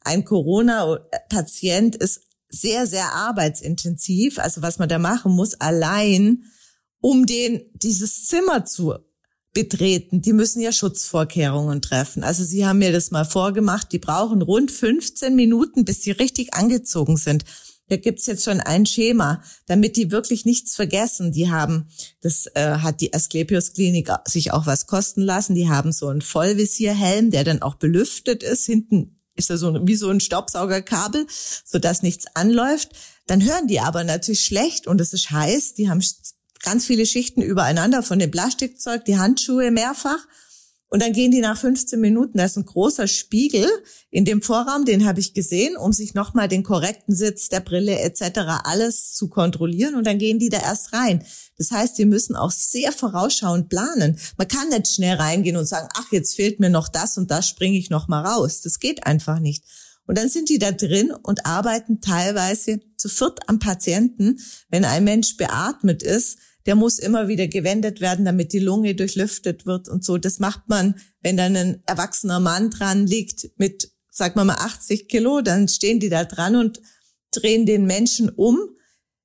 Ein 0.00 0.24
Corona-Patient 0.24 1.94
ist 1.96 2.22
sehr, 2.50 2.86
sehr 2.86 3.12
arbeitsintensiv, 3.12 4.38
also 4.38 4.62
was 4.62 4.78
man 4.78 4.88
da 4.88 4.98
machen 4.98 5.32
muss, 5.32 5.54
allein 5.54 6.44
um 7.00 7.26
den, 7.26 7.62
dieses 7.74 8.24
Zimmer 8.24 8.64
zu 8.64 8.94
betreten, 9.52 10.20
die 10.22 10.32
müssen 10.32 10.60
ja 10.60 10.72
Schutzvorkehrungen 10.72 11.82
treffen. 11.82 12.22
Also 12.22 12.44
Sie 12.44 12.66
haben 12.66 12.78
mir 12.78 12.92
das 12.92 13.10
mal 13.10 13.24
vorgemacht, 13.24 13.92
die 13.92 13.98
brauchen 13.98 14.42
rund 14.42 14.70
15 14.70 15.34
Minuten, 15.34 15.84
bis 15.84 16.02
sie 16.02 16.10
richtig 16.12 16.54
angezogen 16.54 17.16
sind. 17.16 17.44
da 17.88 17.96
gibt's 17.96 18.26
jetzt 18.26 18.44
schon 18.44 18.60
ein 18.60 18.84
Schema, 18.84 19.42
damit 19.66 19.96
die 19.96 20.10
wirklich 20.10 20.44
nichts 20.44 20.76
vergessen. 20.76 21.32
Die 21.32 21.50
haben, 21.50 21.88
das 22.20 22.46
äh, 22.54 22.78
hat 22.82 23.00
die 23.00 23.14
Asklepios 23.14 23.72
Klinik 23.72 24.10
sich 24.26 24.52
auch 24.52 24.66
was 24.66 24.86
kosten 24.86 25.22
lassen. 25.22 25.54
Die 25.54 25.70
haben 25.70 25.90
so 25.92 26.08
einen 26.08 26.20
Vollvisierhelm, 26.20 27.30
der 27.30 27.44
dann 27.44 27.62
auch 27.62 27.76
belüftet 27.76 28.42
ist. 28.42 28.66
Hinten 28.66 29.17
ist 29.38 29.50
er 29.50 29.56
so 29.56 29.86
wie 29.86 29.94
so 29.94 30.10
ein 30.10 30.20
Staubsaugerkabel, 30.20 31.26
sodass 31.64 32.02
nichts 32.02 32.26
anläuft. 32.34 32.90
Dann 33.26 33.42
hören 33.42 33.66
die 33.68 33.80
aber 33.80 34.04
natürlich 34.04 34.44
schlecht 34.44 34.86
und 34.86 35.00
es 35.00 35.12
ist 35.12 35.30
heiß. 35.30 35.74
Die 35.74 35.88
haben 35.88 36.02
ganz 36.62 36.86
viele 36.86 37.06
Schichten 37.06 37.40
übereinander 37.40 38.02
von 38.02 38.18
dem 38.18 38.30
Plastikzeug, 38.30 39.04
die 39.04 39.18
Handschuhe 39.18 39.70
mehrfach. 39.70 40.18
Und 40.90 41.02
dann 41.02 41.12
gehen 41.12 41.30
die 41.30 41.40
nach 41.40 41.58
15 41.58 42.00
Minuten, 42.00 42.38
da 42.38 42.46
ist 42.46 42.56
ein 42.56 42.64
großer 42.64 43.06
Spiegel 43.08 43.68
in 44.10 44.24
dem 44.24 44.40
Vorraum, 44.40 44.86
den 44.86 45.06
habe 45.06 45.20
ich 45.20 45.34
gesehen, 45.34 45.76
um 45.76 45.92
sich 45.92 46.14
nochmal 46.14 46.48
den 46.48 46.62
korrekten 46.62 47.14
Sitz 47.14 47.50
der 47.50 47.60
Brille 47.60 47.98
etc. 47.98 48.62
alles 48.64 49.12
zu 49.14 49.28
kontrollieren. 49.28 49.96
Und 49.96 50.06
dann 50.06 50.18
gehen 50.18 50.38
die 50.38 50.48
da 50.48 50.58
erst 50.58 50.94
rein. 50.94 51.24
Das 51.58 51.70
heißt, 51.70 51.98
die 51.98 52.06
müssen 52.06 52.36
auch 52.36 52.50
sehr 52.50 52.92
vorausschauend 52.92 53.68
planen. 53.68 54.18
Man 54.38 54.48
kann 54.48 54.70
nicht 54.70 54.88
schnell 54.88 55.16
reingehen 55.16 55.56
und 55.56 55.66
sagen, 55.66 55.88
ach, 55.94 56.10
jetzt 56.10 56.36
fehlt 56.36 56.58
mir 56.58 56.70
noch 56.70 56.88
das 56.88 57.18
und 57.18 57.30
das 57.30 57.46
springe 57.46 57.76
ich 57.76 57.90
noch 57.90 58.08
mal 58.08 58.24
raus. 58.24 58.62
Das 58.62 58.78
geht 58.78 59.06
einfach 59.06 59.40
nicht. 59.40 59.64
Und 60.06 60.16
dann 60.16 60.30
sind 60.30 60.48
die 60.48 60.58
da 60.58 60.72
drin 60.72 61.12
und 61.22 61.44
arbeiten 61.44 62.00
teilweise 62.00 62.80
zu 62.96 63.10
viert 63.10 63.46
am 63.46 63.58
Patienten. 63.58 64.38
Wenn 64.70 64.86
ein 64.86 65.04
Mensch 65.04 65.36
beatmet 65.36 66.02
ist, 66.02 66.38
der 66.68 66.74
muss 66.74 66.98
immer 66.98 67.28
wieder 67.28 67.48
gewendet 67.48 68.02
werden, 68.02 68.26
damit 68.26 68.52
die 68.52 68.58
Lunge 68.58 68.94
durchlüftet 68.94 69.64
wird 69.64 69.88
und 69.88 70.04
so. 70.04 70.18
Das 70.18 70.38
macht 70.38 70.68
man, 70.68 70.96
wenn 71.22 71.38
dann 71.38 71.56
ein 71.56 71.82
erwachsener 71.86 72.40
Mann 72.40 72.68
dran 72.68 73.06
liegt 73.06 73.48
mit, 73.56 73.90
sag 74.10 74.36
mal 74.36 74.44
mal 74.44 74.56
80 74.56 75.08
Kilo, 75.08 75.40
dann 75.40 75.66
stehen 75.68 75.98
die 75.98 76.10
da 76.10 76.24
dran 76.24 76.56
und 76.56 76.82
drehen 77.30 77.64
den 77.64 77.86
Menschen 77.86 78.28
um. 78.28 78.58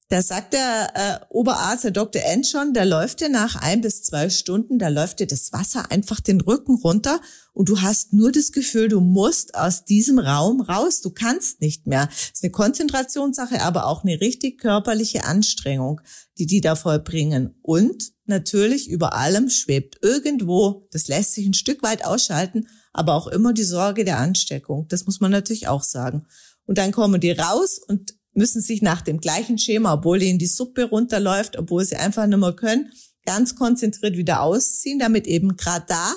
Da 0.08 0.22
sagt 0.22 0.54
der 0.54 0.92
äh, 0.94 1.26
Oberarzt, 1.30 1.84
der 1.84 1.92
Dr. 1.92 2.22
Enschon, 2.24 2.74
da 2.74 2.84
läuft 2.84 3.20
dir 3.20 3.28
nach 3.30 3.58
ein 3.58 3.82
bis 3.82 4.04
zwei 4.04 4.30
Stunden, 4.30 4.80
da 4.80 4.88
läuft 4.88 5.20
dir 5.20 5.28
das 5.28 5.52
Wasser 5.52 5.92
einfach 5.92 6.22
den 6.22 6.40
Rücken 6.40 6.76
runter 6.76 7.20
und 7.52 7.68
du 7.68 7.82
hast 7.82 8.14
nur 8.14 8.32
das 8.32 8.54
Gefühl, 8.54 8.88
du 8.88 9.02
musst 9.02 9.56
aus 9.56 9.84
diesem 9.84 10.18
Raum 10.18 10.62
raus, 10.62 11.02
du 11.02 11.10
kannst 11.10 11.60
nicht 11.60 11.88
mehr. 11.88 12.06
Das 12.06 12.32
ist 12.36 12.44
eine 12.44 12.52
Konzentrationssache, 12.52 13.62
aber 13.62 13.88
auch 13.88 14.04
eine 14.04 14.22
richtig 14.22 14.60
körperliche 14.60 15.26
Anstrengung 15.26 16.00
die 16.38 16.46
die 16.46 16.62
da 16.62 16.76
vollbringen. 16.76 17.56
Und 17.62 18.12
natürlich 18.26 18.90
über 18.90 19.14
allem 19.14 19.50
schwebt 19.50 19.98
irgendwo, 20.02 20.88
das 20.92 21.08
lässt 21.08 21.34
sich 21.34 21.46
ein 21.46 21.54
Stück 21.54 21.84
weit 21.84 22.06
ausschalten, 22.06 22.68
aber 22.92 23.14
auch 23.14 23.28
immer 23.28 23.54
die 23.54 23.64
Sorge 23.64 24.06
der 24.06 24.20
Ansteckung. 24.20 24.88
Das 24.90 25.06
muss 25.06 25.20
man 25.20 25.32
natürlich 25.32 25.68
auch 25.68 25.84
sagen. 25.84 26.26
Und 26.66 26.78
dann 26.78 26.92
kommen 26.92 27.20
die 27.20 27.32
raus 27.32 27.80
und 27.88 28.16
müssen 28.34 28.62
sich 28.62 28.82
nach 28.82 29.02
dem 29.02 29.20
gleichen 29.20 29.58
Schema, 29.58 29.94
obwohl 29.94 30.22
ihnen 30.22 30.40
die 30.40 30.48
Suppe 30.48 30.86
runterläuft, 30.86 31.58
obwohl 31.58 31.86
sie 31.86 31.98
einfach 31.98 32.26
nicht 32.26 32.40
mehr 32.40 32.54
können, 32.54 32.92
ganz 33.26 33.56
konzentriert 33.56 34.18
wieder 34.18 34.42
ausziehen, 34.42 35.00
damit 35.00 35.28
eben 35.28 35.56
gerade 35.56 35.86
da, 35.88 36.14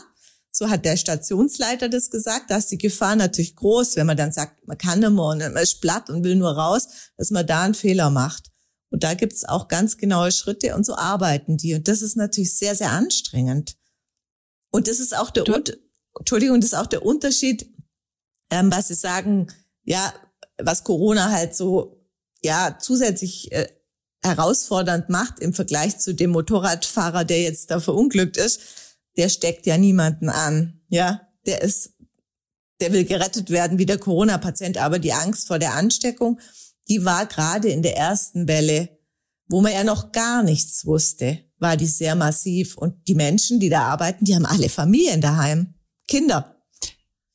so 0.51 0.71
hat 0.71 0.85
der 0.85 0.97
Stationsleiter 0.97 1.89
das 1.89 2.11
gesagt, 2.11 2.51
da 2.51 2.57
ist 2.57 2.71
die 2.71 2.79
Gefahr 2.79 3.15
natürlich 3.15 3.57
groß, 3.57 3.97
wenn 3.97 4.07
man 4.07 4.17
dann 4.17 4.33
sagt, 4.33 4.67
man 4.67 4.79
kann 4.79 5.01
nicht 5.01 5.11
mehr 5.11 5.25
und 5.25 5.39
man 5.39 5.57
ist 5.57 5.81
platt 5.81 6.09
und 6.09 6.25
will 6.25 6.37
nur 6.37 6.53
raus, 6.53 6.89
dass 7.19 7.31
man 7.31 7.47
da 7.47 7.63
einen 7.63 7.75
Fehler 7.75 8.11
macht. 8.11 8.51
Und 8.91 9.03
da 9.03 9.15
gibt's 9.15 9.45
auch 9.45 9.69
ganz 9.69 9.97
genaue 9.97 10.33
Schritte 10.33 10.75
und 10.75 10.87
so 10.87 10.95
arbeiten 10.95 11.57
die. 11.57 11.75
Und 11.75 11.89
das 11.89 12.03
ist 12.03 12.17
natürlich 12.17 12.57
sehr, 12.57 12.75
sehr 12.75 12.93
anstrengend. 12.93 13.77
Und 14.71 14.89
das 14.89 15.01
ist 15.01 15.17
auch 15.17 15.31
der, 15.31 15.45
du, 15.45 15.63
Entschuldigung, 16.19 16.61
das 16.61 16.73
ist 16.73 16.79
auch 16.79 16.87
der 16.87 17.05
Unterschied, 17.05 17.71
ähm, 18.51 18.71
was 18.71 18.89
Sie 18.89 18.95
sagen, 18.95 19.49
ja, 19.85 20.13
was 20.59 20.85
Corona 20.85 21.31
halt 21.31 21.55
so, 21.55 22.07
ja, 22.43 22.79
zusätzlich 22.81 23.53
äh, 23.53 23.69
herausfordernd 24.23 25.09
macht 25.09 25.41
im 25.41 25.53
Vergleich 25.53 25.99
zu 25.99 26.15
dem 26.15 26.31
Motorradfahrer, 26.31 27.25
der 27.25 27.43
jetzt 27.43 27.71
da 27.71 27.81
verunglückt 27.81 28.37
ist. 28.37 28.61
Der 29.17 29.29
steckt 29.29 29.67
ja 29.67 29.79
niemanden 29.79 30.29
an, 30.29 30.81
ja. 30.89 31.23
Der 31.47 31.63
ist, 31.63 31.93
der 32.81 32.93
will 32.93 33.05
gerettet 33.05 33.51
werden 33.51 33.79
wie 33.79 33.87
der 33.87 33.99
Corona-Patient, 33.99 34.79
aber 34.79 34.99
die 34.99 35.13
Angst 35.13 35.47
vor 35.47 35.59
der 35.59 35.75
Ansteckung 35.75 36.41
die 36.89 37.05
war 37.05 37.27
gerade 37.27 37.69
in 37.69 37.83
der 37.83 37.97
ersten 37.97 38.49
Welle, 38.49 38.89
wo 39.49 39.61
man 39.61 39.73
ja 39.73 39.85
noch 39.85 40.13
gar 40.13 40.43
nichts 40.43 40.87
wusste, 40.87 41.39
war 41.59 41.77
die 41.77 41.87
sehr 41.87 42.15
massiv. 42.15 42.77
Und 42.77 43.09
die 43.09 43.15
Menschen, 43.15 43.61
die 43.61 43.69
da 43.69 43.83
arbeiten, 43.83 44.25
die 44.25 44.35
haben 44.35 44.47
alle 44.47 44.69
Familien 44.69 45.21
daheim, 45.21 45.75
Kinder. 46.09 46.57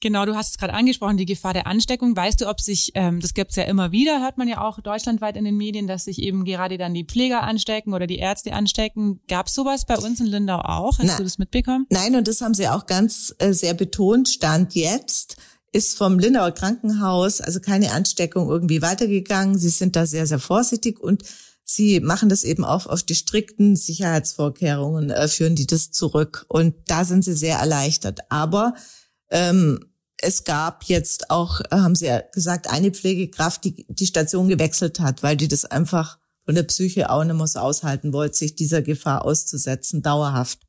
Genau, 0.04 0.26
du 0.26 0.36
hast 0.36 0.50
es 0.50 0.58
gerade 0.58 0.74
angesprochen, 0.74 1.18
die 1.18 1.28
Gefahr 1.28 1.54
der 1.54 1.68
Ansteckung. 1.68 2.16
Weißt 2.18 2.42
du, 2.42 2.50
ob 2.50 2.60
sich, 2.60 2.92
ähm, 2.96 3.20
das 3.20 3.36
gibt's 3.36 3.56
ja 3.56 3.64
immer 3.64 3.92
wieder, 3.92 4.20
hört 4.20 4.40
man 4.40 4.48
ja 4.48 4.60
auch 4.62 4.80
deutschlandweit 4.80 5.38
in 5.38 5.46
den 5.46 5.56
Medien, 5.56 5.86
dass 5.86 6.06
sich 6.06 6.20
eben 6.24 6.44
gerade 6.44 6.80
dann 6.80 6.96
die 6.96 7.06
Pfleger 7.06 7.44
anstecken 7.44 7.94
oder 7.94 8.08
die 8.08 8.18
Ärzte 8.18 8.54
anstecken. 8.54 9.22
Gab's 9.28 9.54
sowas 9.54 9.86
bei 9.86 9.98
uns 9.98 10.20
in 10.20 10.26
Lindau 10.26 10.58
auch? 10.58 10.98
Hast 10.98 11.06
Na, 11.06 11.18
du 11.18 11.24
das 11.24 11.38
mitbekommen? 11.38 11.86
Nein, 11.92 12.16
und 12.16 12.28
das 12.28 12.42
haben 12.42 12.56
sie 12.56 12.68
auch 12.68 12.88
ganz 12.88 13.36
äh, 13.38 13.54
sehr 13.54 13.76
betont, 13.76 14.28
stand 14.28 14.74
jetzt 14.74 15.38
ist 15.72 15.98
vom 15.98 16.20
Lindauer 16.20 16.52
Krankenhaus 16.52 17.42
also 17.42 17.60
keine 17.60 17.92
Ansteckung 17.92 18.50
irgendwie 18.50 18.82
weitergegangen. 18.82 19.58
Sie 19.58 19.70
sind 19.70 19.96
da 19.96 20.06
sehr, 20.06 20.28
sehr 20.28 20.40
vorsichtig 20.40 21.00
und 21.00 21.24
sie 21.64 22.00
machen 22.00 22.30
das 22.30 22.44
eben 22.44 22.66
auch 22.66 22.88
auf 22.88 23.04
die 23.04 23.16
strikten 23.16 23.76
Sicherheitsvorkehrungen, 23.76 25.10
äh, 25.10 25.28
führen 25.28 25.56
die 25.56 25.68
das 25.68 25.92
zurück. 25.92 26.46
Und 26.50 26.76
da 26.88 27.06
sind 27.06 27.24
sie 27.24 27.36
sehr 27.36 27.58
erleichtert. 27.58 28.20
Aber 28.30 28.74
ähm, 29.30 29.92
es 30.18 30.44
gab 30.44 30.84
jetzt 30.84 31.30
auch, 31.30 31.62
äh, 31.62 31.76
haben 31.78 31.96
sie 31.96 32.08
ja 32.08 32.22
gesagt, 32.34 32.70
eine 32.70 32.92
Pflegekraft, 32.92 33.64
die 33.64 33.86
die 33.88 34.06
Station 34.06 34.50
gewechselt 34.50 35.00
hat, 35.00 35.24
weil 35.24 35.38
die 35.38 35.48
das 35.48 35.66
einfach 35.66 36.20
von 36.46 36.56
der 36.56 36.64
Psyche 36.64 37.10
auch 37.10 37.24
nicht 37.24 37.36
mehr 37.36 37.64
aushalten 37.64 38.14
wollte, 38.14 38.38
sich 38.38 38.56
dieser 38.56 38.82
Gefahr 38.82 39.24
auszusetzen, 39.26 40.02
dauerhaft. 40.02 40.60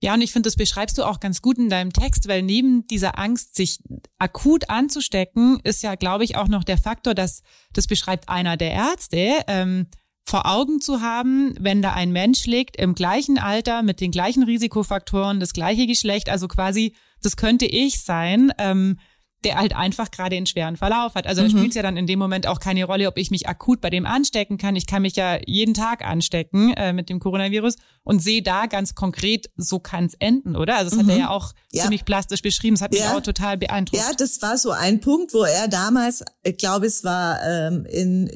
Ja, 0.00 0.14
und 0.14 0.20
ich 0.20 0.32
finde, 0.32 0.46
das 0.46 0.56
beschreibst 0.56 0.96
du 0.96 1.04
auch 1.04 1.18
ganz 1.18 1.42
gut 1.42 1.58
in 1.58 1.68
deinem 1.68 1.92
Text, 1.92 2.28
weil 2.28 2.42
neben 2.42 2.86
dieser 2.86 3.18
Angst, 3.18 3.56
sich 3.56 3.80
akut 4.18 4.70
anzustecken, 4.70 5.58
ist 5.64 5.82
ja, 5.82 5.96
glaube 5.96 6.24
ich, 6.24 6.36
auch 6.36 6.46
noch 6.46 6.62
der 6.62 6.78
Faktor, 6.78 7.14
dass 7.14 7.42
das 7.72 7.88
beschreibt 7.88 8.28
einer 8.28 8.56
der 8.56 8.70
Ärzte, 8.70 9.42
ähm, 9.48 9.88
vor 10.28 10.46
Augen 10.46 10.80
zu 10.80 11.00
haben, 11.00 11.54
wenn 11.58 11.82
da 11.82 11.94
ein 11.94 12.12
Mensch 12.12 12.44
liegt 12.44 12.76
im 12.76 12.94
gleichen 12.94 13.38
Alter 13.38 13.82
mit 13.82 14.00
den 14.00 14.10
gleichen 14.10 14.42
Risikofaktoren, 14.42 15.40
das 15.40 15.54
gleiche 15.54 15.86
Geschlecht, 15.86 16.28
also 16.28 16.48
quasi, 16.48 16.94
das 17.22 17.36
könnte 17.36 17.64
ich 17.64 18.02
sein, 18.02 18.52
ähm, 18.58 18.98
der 19.44 19.56
halt 19.56 19.74
einfach 19.74 20.10
gerade 20.10 20.36
einen 20.36 20.46
schweren 20.46 20.76
Verlauf 20.76 21.14
hat. 21.14 21.26
Also 21.26 21.42
mhm. 21.42 21.50
spielt 21.50 21.68
es 21.68 21.74
ja 21.76 21.82
dann 21.82 21.96
in 21.96 22.06
dem 22.06 22.18
Moment 22.18 22.46
auch 22.46 22.58
keine 22.58 22.84
Rolle, 22.84 23.06
ob 23.06 23.18
ich 23.18 23.30
mich 23.30 23.48
akut 23.48 23.80
bei 23.80 23.90
dem 23.90 24.04
anstecken 24.04 24.58
kann. 24.58 24.74
Ich 24.74 24.86
kann 24.86 25.02
mich 25.02 25.16
ja 25.16 25.38
jeden 25.46 25.74
Tag 25.74 26.04
anstecken 26.04 26.72
äh, 26.74 26.92
mit 26.92 27.08
dem 27.08 27.20
Coronavirus 27.20 27.76
und 28.02 28.20
sehe 28.20 28.42
da 28.42 28.66
ganz 28.66 28.94
konkret, 28.94 29.50
so 29.56 29.78
kann 29.78 30.06
es 30.06 30.14
enden, 30.18 30.56
oder? 30.56 30.76
Also 30.76 30.90
das 30.90 30.98
mhm. 30.98 31.02
hat 31.02 31.08
er 31.08 31.14
mhm. 31.14 31.20
ja 31.20 31.30
auch 31.30 31.52
ja. 31.72 31.82
ziemlich 31.82 32.04
plastisch 32.04 32.42
beschrieben. 32.42 32.74
Das 32.74 32.82
hat 32.82 32.94
ja. 32.94 33.00
mich 33.00 33.10
auch 33.10 33.22
total 33.22 33.56
beeindruckt. 33.56 34.02
Ja, 34.02 34.12
das 34.16 34.42
war 34.42 34.58
so 34.58 34.72
ein 34.72 35.00
Punkt, 35.00 35.32
wo 35.34 35.44
er 35.44 35.68
damals, 35.68 36.24
ich 36.42 36.56
glaube, 36.56 36.86
es 36.86 37.04
war 37.04 37.40
ähm, 37.44 37.84
in 37.86 38.30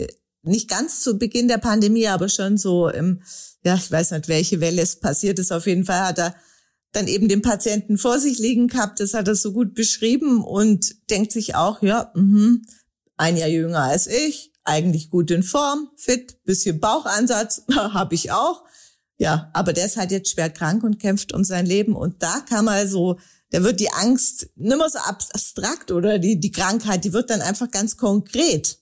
nicht 0.44 0.68
ganz 0.68 1.00
zu 1.02 1.18
Beginn 1.18 1.48
der 1.48 1.58
Pandemie, 1.58 2.08
aber 2.08 2.28
schon 2.28 2.58
so 2.58 2.88
im, 2.88 3.22
ja, 3.64 3.74
ich 3.76 3.90
weiß 3.90 4.12
nicht, 4.12 4.28
welche 4.28 4.60
Welle 4.60 4.82
es 4.82 4.98
passiert 4.98 5.38
ist. 5.38 5.52
Auf 5.52 5.66
jeden 5.66 5.84
Fall 5.84 6.00
hat 6.00 6.18
er 6.18 6.34
dann 6.92 7.08
eben 7.08 7.28
den 7.28 7.42
Patienten 7.42 7.98
vor 7.98 8.18
sich 8.18 8.38
liegen 8.38 8.68
gehabt. 8.68 9.00
Das 9.00 9.14
hat 9.14 9.28
er 9.28 9.34
so 9.34 9.52
gut 9.52 9.74
beschrieben 9.74 10.44
und 10.44 10.94
denkt 11.10 11.32
sich 11.32 11.54
auch, 11.54 11.82
ja, 11.82 12.12
mh, 12.14 12.58
ein 13.16 13.36
Jahr 13.36 13.48
jünger 13.48 13.82
als 13.82 14.06
ich, 14.06 14.52
eigentlich 14.64 15.10
gut 15.10 15.30
in 15.30 15.42
Form, 15.42 15.88
fit, 15.96 16.42
bisschen 16.44 16.80
Bauchansatz 16.80 17.62
habe 17.74 18.14
ich 18.14 18.30
auch. 18.30 18.64
Ja, 19.18 19.50
aber 19.52 19.72
der 19.72 19.86
ist 19.86 19.96
halt 19.96 20.10
jetzt 20.10 20.30
schwer 20.30 20.50
krank 20.50 20.82
und 20.82 20.98
kämpft 20.98 21.32
um 21.32 21.44
sein 21.44 21.66
Leben. 21.66 21.94
Und 21.94 22.22
da 22.22 22.40
kann 22.40 22.64
man 22.64 22.88
so, 22.88 23.18
da 23.50 23.62
wird 23.62 23.80
die 23.80 23.92
Angst 23.92 24.48
nimmer 24.56 24.88
so 24.88 24.98
abstrakt 24.98 25.90
oder 25.90 26.18
die, 26.18 26.40
die 26.40 26.50
Krankheit, 26.50 27.04
die 27.04 27.12
wird 27.12 27.30
dann 27.30 27.40
einfach 27.40 27.70
ganz 27.70 27.96
konkret. 27.96 28.78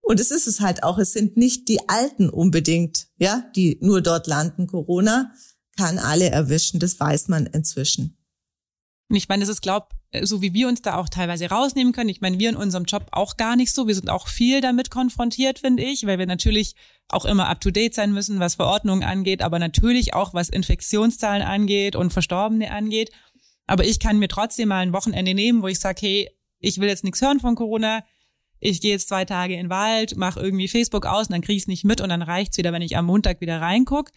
Und 0.00 0.20
es 0.20 0.30
ist 0.30 0.46
es 0.46 0.60
halt 0.60 0.82
auch, 0.82 0.98
es 0.98 1.12
sind 1.12 1.36
nicht 1.36 1.68
die 1.68 1.88
Alten 1.88 2.28
unbedingt, 2.28 3.08
ja, 3.16 3.44
die 3.56 3.78
nur 3.80 4.02
dort 4.02 4.26
landen, 4.26 4.66
Corona, 4.66 5.32
kann 5.76 5.98
alle 5.98 6.30
erwischen, 6.30 6.80
das 6.80 6.98
weiß 6.98 7.28
man 7.28 7.46
inzwischen. 7.46 8.16
Und 9.08 9.16
ich 9.16 9.28
meine, 9.28 9.40
das 9.40 9.48
ist, 9.48 9.62
glaub, 9.62 9.90
so 10.22 10.42
wie 10.42 10.54
wir 10.54 10.68
uns 10.68 10.82
da 10.82 10.96
auch 10.96 11.08
teilweise 11.08 11.48
rausnehmen 11.48 11.92
können. 11.92 12.08
Ich 12.08 12.20
meine, 12.20 12.38
wir 12.38 12.48
in 12.48 12.56
unserem 12.56 12.84
Job 12.84 13.06
auch 13.12 13.36
gar 13.36 13.56
nicht 13.56 13.72
so. 13.72 13.86
Wir 13.86 13.94
sind 13.94 14.08
auch 14.08 14.28
viel 14.28 14.60
damit 14.60 14.90
konfrontiert, 14.90 15.58
finde 15.58 15.82
ich, 15.82 16.06
weil 16.06 16.18
wir 16.18 16.26
natürlich 16.26 16.74
auch 17.08 17.24
immer 17.24 17.48
up 17.48 17.60
to 17.60 17.70
date 17.70 17.94
sein 17.94 18.12
müssen, 18.12 18.40
was 18.40 18.54
Verordnungen 18.54 19.04
angeht, 19.04 19.42
aber 19.42 19.58
natürlich 19.58 20.14
auch 20.14 20.32
was 20.32 20.48
Infektionszahlen 20.48 21.42
angeht 21.42 21.96
und 21.96 22.12
Verstorbene 22.12 22.70
angeht. 22.70 23.10
Aber 23.66 23.84
ich 23.84 23.98
kann 23.98 24.18
mir 24.18 24.28
trotzdem 24.28 24.68
mal 24.68 24.80
ein 24.80 24.92
Wochenende 24.92 25.34
nehmen, 25.34 25.62
wo 25.62 25.68
ich 25.68 25.80
sage, 25.80 26.00
hey, 26.00 26.30
ich 26.60 26.78
will 26.78 26.88
jetzt 26.88 27.04
nichts 27.04 27.20
hören 27.20 27.40
von 27.40 27.56
Corona. 27.56 28.04
Ich 28.60 28.80
gehe 28.80 28.92
jetzt 28.92 29.08
zwei 29.08 29.24
Tage 29.24 29.54
in 29.54 29.64
den 29.64 29.70
Wald, 29.70 30.16
mache 30.16 30.40
irgendwie 30.40 30.68
Facebook 30.68 31.06
aus 31.06 31.26
und 31.28 31.32
dann 31.32 31.42
kriege 31.42 31.56
ich 31.56 31.64
es 31.64 31.68
nicht 31.68 31.84
mit 31.84 32.00
und 32.00 32.08
dann 32.08 32.22
reicht's 32.22 32.56
wieder, 32.56 32.72
wenn 32.72 32.82
ich 32.82 32.96
am 32.96 33.06
Montag 33.06 33.40
wieder 33.40 33.60
reinguck 33.60 34.10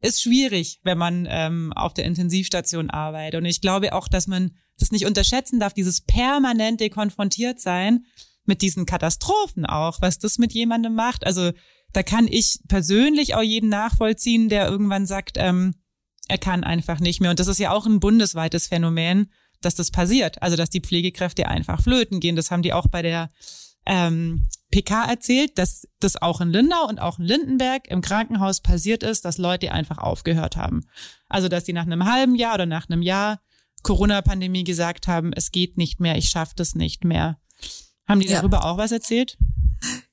ist 0.00 0.22
schwierig, 0.22 0.80
wenn 0.82 0.98
man 0.98 1.26
ähm, 1.28 1.72
auf 1.74 1.94
der 1.94 2.04
Intensivstation 2.04 2.90
arbeitet. 2.90 3.38
Und 3.38 3.46
ich 3.46 3.60
glaube 3.60 3.92
auch, 3.92 4.08
dass 4.08 4.26
man 4.26 4.52
das 4.78 4.90
nicht 4.90 5.06
unterschätzen 5.06 5.58
darf, 5.58 5.72
dieses 5.72 6.02
permanente 6.02 6.90
konfrontiert 6.90 7.60
sein 7.60 8.04
mit 8.44 8.62
diesen 8.62 8.86
Katastrophen 8.86 9.66
auch, 9.66 10.00
was 10.00 10.18
das 10.18 10.38
mit 10.38 10.52
jemandem 10.52 10.94
macht. 10.94 11.26
Also 11.26 11.52
da 11.92 12.02
kann 12.02 12.28
ich 12.28 12.60
persönlich 12.68 13.34
auch 13.34 13.42
jeden 13.42 13.70
nachvollziehen, 13.70 14.48
der 14.48 14.68
irgendwann 14.68 15.06
sagt, 15.06 15.36
ähm, 15.38 15.74
er 16.28 16.38
kann 16.38 16.64
einfach 16.64 17.00
nicht 17.00 17.20
mehr. 17.20 17.30
Und 17.30 17.40
das 17.40 17.48
ist 17.48 17.58
ja 17.58 17.70
auch 17.70 17.86
ein 17.86 18.00
bundesweites 18.00 18.66
Phänomen, 18.66 19.32
dass 19.60 19.74
das 19.74 19.90
passiert. 19.90 20.42
Also 20.42 20.56
dass 20.56 20.70
die 20.70 20.80
Pflegekräfte 20.80 21.48
einfach 21.48 21.82
flöten 21.82 22.20
gehen. 22.20 22.36
Das 22.36 22.50
haben 22.50 22.62
die 22.62 22.72
auch 22.72 22.88
bei 22.88 23.02
der 23.02 23.30
ähm, 23.86 24.44
PK 24.70 25.04
erzählt, 25.04 25.58
dass 25.58 25.86
das 26.00 26.20
auch 26.20 26.40
in 26.40 26.50
Lindau 26.50 26.86
und 26.88 26.98
auch 26.98 27.18
in 27.18 27.24
Lindenberg 27.24 27.88
im 27.88 28.02
Krankenhaus 28.02 28.60
passiert 28.60 29.02
ist, 29.02 29.24
dass 29.24 29.38
Leute 29.38 29.72
einfach 29.72 29.98
aufgehört 29.98 30.56
haben. 30.56 30.82
Also 31.28 31.48
dass 31.48 31.64
die 31.64 31.72
nach 31.72 31.86
einem 31.86 32.04
halben 32.04 32.34
Jahr 32.34 32.54
oder 32.54 32.66
nach 32.66 32.88
einem 32.88 33.02
Jahr 33.02 33.40
Corona-Pandemie 33.82 34.64
gesagt 34.64 35.06
haben, 35.06 35.32
es 35.32 35.52
geht 35.52 35.78
nicht 35.78 36.00
mehr, 36.00 36.16
ich 36.16 36.28
schaffe 36.28 36.54
das 36.56 36.74
nicht 36.74 37.04
mehr. 37.04 37.38
Haben 38.08 38.20
die 38.20 38.28
ja. 38.28 38.38
darüber 38.40 38.64
auch 38.64 38.78
was 38.78 38.92
erzählt? 38.92 39.38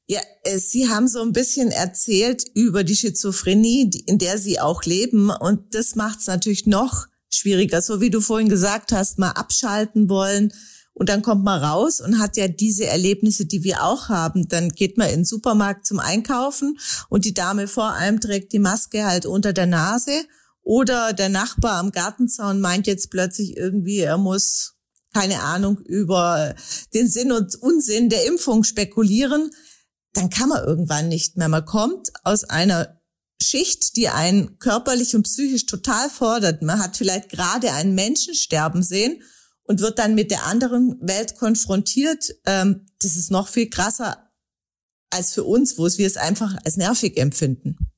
Ja, 0.06 0.22
äh, 0.44 0.58
Sie 0.60 0.90
haben 0.90 1.08
so 1.08 1.22
ein 1.22 1.32
bisschen 1.32 1.72
erzählt 1.72 2.44
über 2.54 2.84
die 2.84 2.96
Schizophrenie, 2.96 3.90
in 4.06 4.18
der 4.18 4.38
Sie 4.38 4.60
auch 4.60 4.84
leben. 4.84 5.30
Und 5.30 5.74
das 5.74 5.96
macht 5.96 6.20
es 6.20 6.28
natürlich 6.28 6.68
noch 6.68 7.08
schwieriger. 7.30 7.82
So 7.82 8.02
wie 8.02 8.10
du 8.10 8.22
vorhin 8.22 8.50
gesagt 8.50 8.92
hast, 8.92 9.18
mal 9.18 9.32
abschalten 9.32 10.10
wollen. 10.10 10.54
Und 10.94 11.10
dann 11.10 11.24
kommt 11.24 11.44
man 11.44 11.64
raus 11.64 12.00
und 12.00 12.20
hat 12.20 12.38
ja 12.38 12.48
diese 12.48 12.86
Erlebnisse, 12.86 13.46
die 13.46 13.64
wir 13.64 13.84
auch 13.84 14.10
haben. 14.10 14.48
Dann 14.48 14.70
geht 14.70 14.98
man 14.98 15.10
in 15.10 15.20
den 15.20 15.26
Supermarkt 15.26 15.88
zum 15.88 16.00
Einkaufen 16.00 16.78
und 17.10 17.26
die 17.26 17.34
Dame 17.34 17.68
vor 17.68 17.94
allem 17.94 18.20
trägt 18.20 18.54
die 18.54 18.60
Maske 18.60 19.06
halt 19.06 19.26
unter 19.26 19.54
der 19.54 19.66
Nase. 19.66 20.26
Oder 20.62 21.12
der 21.12 21.30
Nachbar 21.30 21.78
am 21.80 21.92
Gartenzaun 21.92 22.62
meint 22.62 22.88
jetzt 22.88 23.10
plötzlich 23.10 23.58
irgendwie, 23.58 24.00
er 24.00 24.18
muss, 24.18 24.76
keine 25.14 25.42
Ahnung, 25.42 25.80
über 25.80 26.56
den 26.94 27.10
Sinn 27.10 27.34
und 27.34 27.56
Unsinn 27.56 28.10
der 28.10 28.26
Impfung 28.26 28.64
spekulieren. 28.64 29.50
Dann 30.14 30.30
kann 30.30 30.50
man 30.50 30.64
irgendwann 30.64 31.10
nicht 31.10 31.36
mehr. 31.38 31.50
Man 31.50 31.66
kommt 31.66 32.12
aus 32.24 32.46
einer 32.46 33.02
Schicht, 33.42 33.98
die 33.98 34.08
einen 34.08 34.58
körperlich 34.60 35.16
und 35.16 35.24
psychisch 35.24 35.66
total 35.66 36.10
fordert. 36.10 36.62
Man 36.62 36.82
hat 36.82 36.96
vielleicht 36.96 37.30
gerade 37.30 37.74
einen 37.74 37.94
Menschen 37.94 38.36
sterben 38.36 38.84
sehen 38.84 39.22
und 39.64 39.80
wird 39.80 40.00
dann 40.00 40.16
mit 40.16 40.32
der 40.32 40.44
anderen 40.46 40.98
Welt 41.02 41.38
konfrontiert. 41.38 42.34
Ähm, 42.46 42.86
das 43.02 43.16
ist 43.16 43.32
noch 43.32 43.48
viel 43.48 43.70
krasser 43.70 44.32
als 45.10 45.34
für 45.34 45.44
uns, 45.44 45.78
wo 45.78 45.84
wir 45.84 46.08
es 46.08 46.18
einfach 46.18 46.58
als 46.66 46.78
nervig 46.78 47.18
empfinden. 47.18 47.92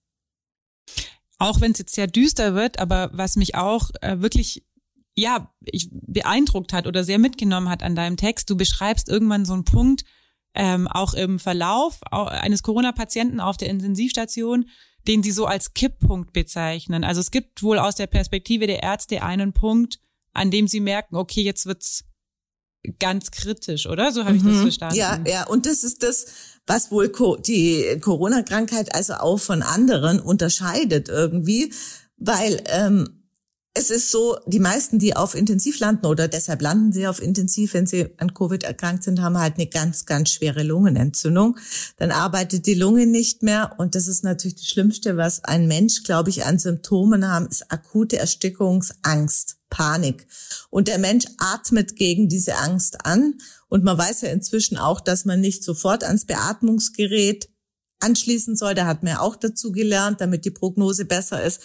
Auch 1.37 1.61
wenn 1.61 1.71
es 1.71 1.79
jetzt 1.79 1.95
sehr 1.95 2.07
düster 2.07 2.55
wird, 2.55 2.79
aber 2.79 3.09
was 3.13 3.35
mich 3.35 3.55
auch 3.55 3.89
äh, 4.01 4.19
wirklich 4.19 4.65
ja 5.17 5.53
ich 5.63 5.89
beeindruckt 5.91 6.73
hat 6.73 6.87
oder 6.87 7.03
sehr 7.03 7.19
mitgenommen 7.19 7.69
hat 7.69 7.83
an 7.83 7.95
deinem 7.95 8.17
Text, 8.17 8.49
du 8.49 8.57
beschreibst 8.57 9.09
irgendwann 9.09 9.45
so 9.45 9.53
einen 9.53 9.65
Punkt, 9.65 10.03
ähm, 10.53 10.87
auch 10.87 11.13
im 11.13 11.39
Verlauf 11.39 12.01
eines 12.11 12.63
Corona-Patienten 12.63 13.39
auf 13.39 13.57
der 13.57 13.69
Intensivstation, 13.69 14.69
den 15.07 15.21
sie 15.21 15.31
so 15.31 15.45
als 15.45 15.73
Kipppunkt 15.73 16.33
bezeichnen. 16.33 17.03
Also 17.03 17.21
es 17.21 17.31
gibt 17.31 17.61
wohl 17.61 17.77
aus 17.77 17.95
der 17.95 18.07
Perspektive 18.07 18.65
der 18.67 18.81
Ärzte 18.81 19.21
einen 19.21 19.53
Punkt, 19.53 19.99
an 20.35 20.51
dem 20.51 20.67
sie 20.67 20.79
merken, 20.79 21.15
okay, 21.15 21.41
jetzt 21.41 21.65
wird's 21.65 22.03
ganz 22.99 23.31
kritisch, 23.31 23.87
oder? 23.87 24.11
So 24.11 24.25
habe 24.25 24.37
ich 24.37 24.43
das 24.43 24.53
mhm. 24.53 24.61
verstanden. 24.61 24.95
Ja, 24.95 25.19
ja, 25.27 25.47
und 25.47 25.65
das 25.65 25.83
ist 25.83 26.03
das, 26.03 26.27
was 26.67 26.91
wohl 26.91 27.11
die 27.39 27.97
Corona-Krankheit 28.01 28.93
also 28.93 29.15
auch 29.15 29.39
von 29.39 29.63
anderen 29.63 30.19
unterscheidet 30.19 31.09
irgendwie, 31.09 31.73
weil 32.17 32.61
ähm, 32.67 33.25
es 33.77 33.91
ist 33.91 34.09
so, 34.09 34.37
die 34.45 34.61
meisten, 34.61 34.99
die 34.99 35.17
auf 35.17 35.35
Intensiv 35.35 35.79
landen 35.79 36.05
oder 36.05 36.29
deshalb 36.29 36.61
landen 36.61 36.93
sie 36.93 37.07
auf 37.07 37.21
Intensiv, 37.21 37.73
wenn 37.73 37.85
sie 37.85 38.07
an 38.17 38.33
Covid 38.33 38.63
erkrankt 38.63 39.03
sind, 39.03 39.21
haben 39.21 39.37
halt 39.37 39.55
eine 39.55 39.67
ganz, 39.67 40.05
ganz 40.05 40.31
schwere 40.31 40.63
Lungenentzündung. 40.63 41.57
Dann 41.97 42.11
arbeitet 42.11 42.67
die 42.67 42.73
Lunge 42.73 43.05
nicht 43.05 43.43
mehr 43.43 43.75
und 43.77 43.93
das 43.93 44.07
ist 44.07 44.23
natürlich 44.23 44.55
das 44.55 44.67
Schlimmste, 44.67 45.17
was 45.17 45.43
ein 45.43 45.67
Mensch, 45.67 46.03
glaube 46.03 46.29
ich, 46.29 46.45
an 46.45 46.57
Symptomen 46.57 47.27
haben, 47.27 47.47
ist 47.47 47.69
akute 47.69 48.17
Erstickungsangst, 48.17 49.57
Panik. 49.75 50.25
Und 50.69 50.87
der 50.87 50.99
Mensch 50.99 51.25
atmet 51.37 51.97
gegen 51.97 52.29
diese 52.29 52.55
Angst 52.55 53.05
an 53.05 53.35
und 53.67 53.83
man 53.83 53.97
weiß 53.97 54.21
ja 54.21 54.29
inzwischen 54.29 54.77
auch, 54.77 55.01
dass 55.01 55.25
man 55.25 55.41
nicht 55.41 55.65
sofort 55.65 56.05
ans 56.05 56.25
Beatmungsgerät 56.25 57.49
anschließen 57.99 58.55
soll. 58.55 58.73
Da 58.73 58.85
hat 58.85 59.03
man 59.03 59.13
ja 59.13 59.19
auch 59.19 59.35
dazu 59.35 59.73
gelernt, 59.73 60.21
damit 60.21 60.45
die 60.45 60.51
Prognose 60.51 61.03
besser 61.03 61.43
ist 61.43 61.61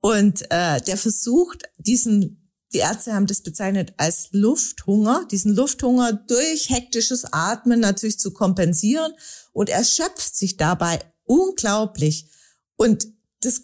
und 0.00 0.42
äh, 0.50 0.80
der 0.82 0.96
versucht, 0.96 1.64
diesen, 1.78 2.50
die 2.72 2.78
Ärzte 2.78 3.14
haben 3.14 3.26
das 3.26 3.42
bezeichnet 3.42 3.94
als 3.96 4.28
Lufthunger, 4.32 5.26
diesen 5.30 5.54
Lufthunger 5.54 6.12
durch 6.12 6.70
hektisches 6.70 7.32
Atmen 7.32 7.80
natürlich 7.80 8.18
zu 8.18 8.32
kompensieren 8.32 9.12
und 9.52 9.68
erschöpft 9.68 10.36
sich 10.36 10.56
dabei 10.56 11.00
unglaublich. 11.24 12.30
Und 12.76 13.08
das, 13.40 13.62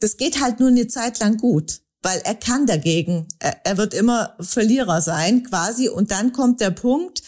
das 0.00 0.16
geht 0.16 0.40
halt 0.40 0.60
nur 0.60 0.68
eine 0.68 0.86
Zeit 0.86 1.18
lang 1.18 1.36
gut, 1.36 1.82
weil 2.04 2.20
er 2.24 2.34
kann 2.34 2.66
dagegen. 2.66 3.26
Er, 3.38 3.56
er 3.64 3.76
wird 3.78 3.94
immer 3.94 4.36
Verlierer 4.38 5.00
sein 5.00 5.42
quasi. 5.42 5.88
Und 5.88 6.10
dann 6.10 6.32
kommt 6.32 6.60
der 6.60 6.70
Punkt, 6.70 7.22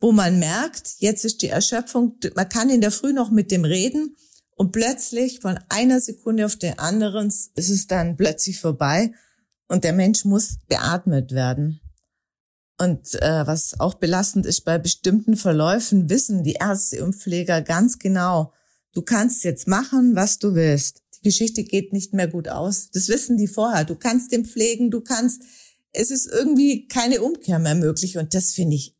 wo 0.00 0.12
man 0.12 0.38
merkt, 0.38 0.96
jetzt 0.98 1.24
ist 1.24 1.42
die 1.42 1.48
Erschöpfung, 1.48 2.18
man 2.36 2.48
kann 2.48 2.70
in 2.70 2.80
der 2.80 2.92
Früh 2.92 3.12
noch 3.12 3.30
mit 3.30 3.50
dem 3.50 3.64
reden 3.64 4.16
und 4.54 4.72
plötzlich 4.72 5.40
von 5.40 5.58
einer 5.68 6.00
Sekunde 6.00 6.44
auf 6.44 6.56
den 6.56 6.78
anderen 6.78 7.28
ist 7.28 7.50
es 7.56 7.86
dann 7.86 8.16
plötzlich 8.16 8.60
vorbei 8.60 9.12
und 9.66 9.82
der 9.82 9.92
Mensch 9.92 10.24
muss 10.24 10.58
beatmet 10.68 11.32
werden. 11.32 11.80
Und 12.80 13.20
äh, 13.20 13.44
was 13.46 13.80
auch 13.80 13.94
belastend 13.94 14.46
ist, 14.46 14.64
bei 14.64 14.78
bestimmten 14.78 15.36
Verläufen 15.36 16.08
wissen 16.08 16.44
die 16.44 16.58
Ärzte 16.60 17.04
und 17.04 17.16
Pfleger 17.16 17.60
ganz 17.60 17.98
genau, 17.98 18.52
du 18.92 19.02
kannst 19.02 19.42
jetzt 19.42 19.66
machen, 19.66 20.14
was 20.14 20.38
du 20.38 20.54
willst. 20.54 21.02
Die 21.18 21.28
Geschichte 21.28 21.64
geht 21.64 21.92
nicht 21.92 22.14
mehr 22.14 22.28
gut 22.28 22.48
aus. 22.48 22.90
Das 22.92 23.08
wissen 23.08 23.36
die 23.36 23.48
vorher. 23.48 23.84
Du 23.84 23.94
kannst 23.94 24.32
den 24.32 24.44
pflegen, 24.44 24.90
du 24.90 25.00
kannst, 25.00 25.42
es 25.92 26.10
ist 26.10 26.26
irgendwie 26.26 26.86
keine 26.88 27.22
Umkehr 27.22 27.58
mehr 27.58 27.74
möglich. 27.74 28.18
Und 28.18 28.34
das 28.34 28.52
finde 28.52 28.76
ich, 28.76 28.94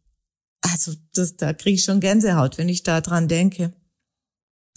also 0.61 0.93
das, 1.15 1.37
da 1.37 1.53
kriege 1.53 1.77
ich 1.77 1.85
schon 1.85 2.01
Gänsehaut, 2.01 2.59
wenn 2.59 2.69
ich 2.69 2.83
da 2.83 3.01
dran 3.01 3.29
denke 3.29 3.73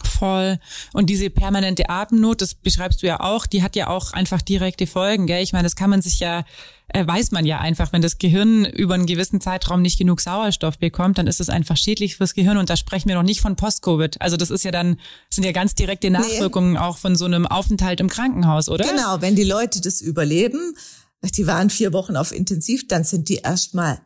voll. 0.06 0.58
Und 0.92 1.10
diese 1.10 1.30
permanente 1.30 1.88
Atemnot, 1.88 2.40
das 2.40 2.54
beschreibst 2.54 3.02
du 3.02 3.06
ja 3.06 3.20
auch, 3.20 3.46
die 3.46 3.62
hat 3.62 3.76
ja 3.76 3.88
auch 3.88 4.12
einfach 4.12 4.42
direkte 4.42 4.86
Folgen, 4.86 5.26
gell? 5.26 5.42
Ich 5.42 5.52
meine, 5.52 5.64
das 5.64 5.76
kann 5.76 5.90
man 5.90 6.02
sich 6.02 6.20
ja, 6.20 6.44
äh, 6.88 7.06
weiß 7.06 7.30
man 7.30 7.44
ja 7.44 7.58
einfach, 7.58 7.92
wenn 7.92 8.02
das 8.02 8.18
Gehirn 8.18 8.64
über 8.64 8.94
einen 8.94 9.06
gewissen 9.06 9.40
Zeitraum 9.40 9.82
nicht 9.82 9.98
genug 9.98 10.20
Sauerstoff 10.20 10.78
bekommt, 10.78 11.18
dann 11.18 11.26
ist 11.26 11.40
es 11.40 11.48
einfach 11.48 11.76
schädlich 11.76 12.16
fürs 12.16 12.34
Gehirn 12.34 12.56
und 12.56 12.70
da 12.70 12.76
sprechen 12.76 13.08
wir 13.08 13.16
noch 13.16 13.22
nicht 13.22 13.40
von 13.40 13.56
Post-Covid. 13.56 14.20
Also 14.20 14.36
das 14.36 14.50
ist 14.50 14.64
ja 14.64 14.70
dann, 14.70 14.98
sind 15.30 15.44
ja 15.44 15.52
ganz 15.52 15.74
direkte 15.74 16.10
Nachwirkungen 16.10 16.74
nee. 16.74 16.78
auch 16.78 16.98
von 16.98 17.16
so 17.16 17.24
einem 17.24 17.46
Aufenthalt 17.46 18.00
im 18.00 18.08
Krankenhaus, 18.08 18.68
oder? 18.68 18.86
Genau, 18.86 19.20
wenn 19.20 19.36
die 19.36 19.44
Leute 19.44 19.80
das 19.80 20.00
überleben, 20.00 20.74
die 21.22 21.46
waren 21.46 21.70
vier 21.70 21.92
Wochen 21.92 22.16
auf 22.16 22.32
Intensiv, 22.32 22.88
dann 22.88 23.04
sind 23.04 23.28
die 23.28 23.36
erstmal 23.36 24.00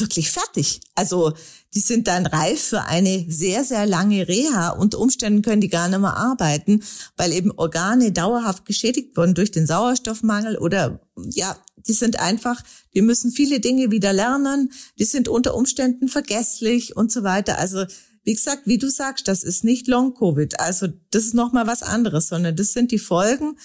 wirklich 0.00 0.30
fertig. 0.30 0.80
Also 0.94 1.32
die 1.74 1.80
sind 1.80 2.06
dann 2.06 2.26
reif 2.26 2.60
für 2.60 2.82
eine 2.82 3.26
sehr, 3.28 3.64
sehr 3.64 3.86
lange 3.86 4.28
Reha. 4.28 4.70
Unter 4.70 4.98
Umständen 4.98 5.42
können 5.42 5.60
die 5.60 5.68
gar 5.68 5.88
nicht 5.88 5.98
mehr 5.98 6.16
arbeiten, 6.16 6.82
weil 7.16 7.32
eben 7.32 7.50
Organe 7.52 8.12
dauerhaft 8.12 8.64
geschädigt 8.64 9.16
wurden 9.16 9.34
durch 9.34 9.50
den 9.50 9.66
Sauerstoffmangel 9.66 10.56
oder 10.58 11.00
ja, 11.16 11.56
die 11.76 11.92
sind 11.92 12.18
einfach, 12.18 12.62
die 12.94 13.02
müssen 13.02 13.30
viele 13.30 13.60
Dinge 13.60 13.90
wieder 13.90 14.12
lernen, 14.12 14.72
die 14.98 15.04
sind 15.04 15.28
unter 15.28 15.54
Umständen 15.54 16.08
vergesslich 16.08 16.96
und 16.96 17.12
so 17.12 17.22
weiter. 17.22 17.58
Also 17.58 17.84
wie 18.24 18.34
gesagt, 18.34 18.62
wie 18.66 18.78
du 18.78 18.88
sagst, 18.88 19.28
das 19.28 19.44
ist 19.44 19.64
nicht 19.64 19.86
Long-Covid. 19.86 20.58
Also 20.60 20.88
das 21.10 21.24
ist 21.24 21.34
nochmal 21.34 21.66
was 21.66 21.82
anderes, 21.82 22.28
sondern 22.28 22.56
das 22.56 22.72
sind 22.72 22.90
die 22.90 22.98
Folgen 22.98 23.56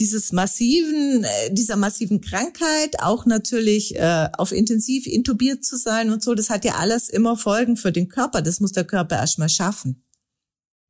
dieses 0.00 0.32
massiven, 0.32 1.24
äh, 1.24 1.52
dieser 1.52 1.76
massiven 1.76 2.20
Krankheit, 2.20 3.00
auch 3.00 3.26
natürlich 3.26 3.96
äh, 3.96 4.28
auf 4.36 4.52
intensiv 4.52 5.06
intubiert 5.06 5.64
zu 5.64 5.76
sein 5.76 6.10
und 6.10 6.22
so, 6.22 6.34
das 6.34 6.50
hat 6.50 6.64
ja 6.64 6.76
alles 6.76 7.08
immer 7.08 7.36
Folgen 7.36 7.76
für 7.76 7.92
den 7.92 8.08
Körper. 8.08 8.42
Das 8.42 8.60
muss 8.60 8.72
der 8.72 8.84
Körper 8.84 9.16
erstmal 9.16 9.48
schaffen. 9.48 10.04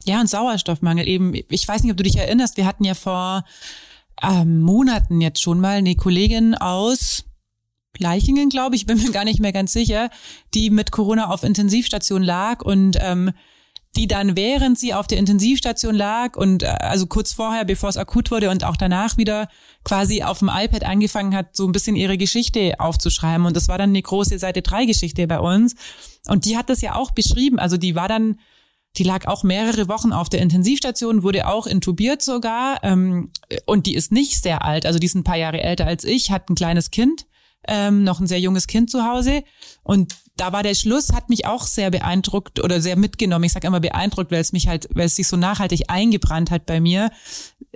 Ja, 0.05 0.21
und 0.21 0.29
Sauerstoffmangel 0.29 1.09
eben. 1.09 1.35
Ich 1.49 1.67
weiß 1.67 1.83
nicht, 1.83 1.91
ob 1.91 1.97
du 1.97 2.03
dich 2.03 2.17
erinnerst, 2.17 2.57
wir 2.57 2.67
hatten 2.67 2.85
ja 2.85 2.95
vor 2.95 3.45
ähm, 4.23 4.61
Monaten 4.61 5.21
jetzt 5.21 5.41
schon 5.41 5.61
mal 5.61 5.77
eine 5.77 5.97
Kollegin 5.97 6.55
aus 6.55 7.25
Gleichingen, 7.95 8.49
glaube 8.49 8.77
ich, 8.77 8.87
bin 8.87 8.99
mir 8.99 9.11
gar 9.11 9.25
nicht 9.25 9.41
mehr 9.41 9.53
ganz 9.53 9.73
sicher, 9.73 10.11
die 10.55 10.71
mit 10.71 10.93
Corona 10.93 11.31
auf 11.31 11.43
Intensivstation 11.43 12.23
lag 12.23 12.63
und 12.63 12.97
ähm, 13.01 13.33
die 13.97 14.07
dann, 14.07 14.37
während 14.37 14.79
sie 14.79 14.95
auf 14.95 15.07
der 15.07 15.19
Intensivstation 15.19 15.95
lag 15.95 16.37
und 16.37 16.63
äh, 16.63 16.67
also 16.67 17.07
kurz 17.07 17.33
vorher, 17.33 17.65
bevor 17.65 17.89
es 17.89 17.97
akut 17.97 18.31
wurde 18.31 18.51
und 18.51 18.65
auch 18.65 18.77
danach 18.77 19.17
wieder 19.17 19.49
quasi 19.85 20.23
auf 20.23 20.41
dem 20.41 20.51
iPad 20.53 20.85
angefangen 20.85 21.35
hat, 21.35 21.57
so 21.57 21.67
ein 21.67 21.73
bisschen 21.73 21.97
ihre 21.97 22.19
Geschichte 22.19 22.75
aufzuschreiben. 22.79 23.47
Und 23.47 23.57
das 23.57 23.69
war 23.69 23.79
dann 23.79 23.91
eine 23.91 24.03
große 24.03 24.39
Seite 24.39 24.63
3 24.63 24.87
Geschichte 24.87 25.27
bei 25.27 25.41
uns. 25.41 25.75
Und 26.29 26.45
die 26.45 26.57
hat 26.57 26.69
das 26.71 26.81
ja 26.81 26.95
auch 26.95 27.11
beschrieben. 27.11 27.59
Also 27.59 27.77
die 27.77 27.95
war 27.95 28.09
dann, 28.09 28.39
die 28.97 29.05
lag 29.05 29.27
auch 29.27 29.43
mehrere 29.43 29.89
Wochen 29.89 30.13
auf 30.13 30.29
der 30.29 30.43
Intensivstation, 30.43 31.23
wurde 31.23 31.49
auch 31.49 31.67
intubiert 31.67 32.23
sogar. 32.23 32.85
Ähm, 32.85 33.33
und 33.65 33.87
die 33.87 33.95
ist 33.95 34.13
nicht 34.13 34.43
sehr 34.43 34.65
alt, 34.65 34.87
also 34.87 34.99
die 34.99 35.07
ist 35.07 35.15
ein 35.15 35.25
paar 35.25 35.37
Jahre 35.37 35.63
älter 35.63 35.87
als 35.87 36.05
ich, 36.05 36.31
hat 36.31 36.51
ein 36.51 36.55
kleines 36.55 36.91
Kind 36.91 37.27
ähm, 37.69 38.03
noch 38.03 38.19
ein 38.21 38.27
sehr 38.27 38.41
junges 38.41 38.67
Kind 38.67 38.91
zu 38.91 39.05
Hause. 39.05 39.45
Und 39.83 40.15
da 40.37 40.53
war 40.53 40.63
der 40.63 40.75
Schluss, 40.75 41.13
hat 41.13 41.29
mich 41.29 41.47
auch 41.47 41.67
sehr 41.67 41.91
beeindruckt 41.91 42.63
oder 42.63 42.81
sehr 42.81 42.97
mitgenommen. 42.97 43.45
Ich 43.45 43.53
sage 43.53 43.67
immer 43.67 43.81
beeindruckt, 43.81 44.31
weil 44.31 44.41
es 44.41 44.53
mich 44.53 44.69
halt, 44.69 44.89
weil 44.95 45.07
es 45.07 45.17
sich 45.17 45.29
so 45.29 45.37
nachhaltig 45.37 45.85
eingebrannt 45.89 46.51
hat 46.51 46.67
bei 46.67 46.81
mir. 46.81 47.11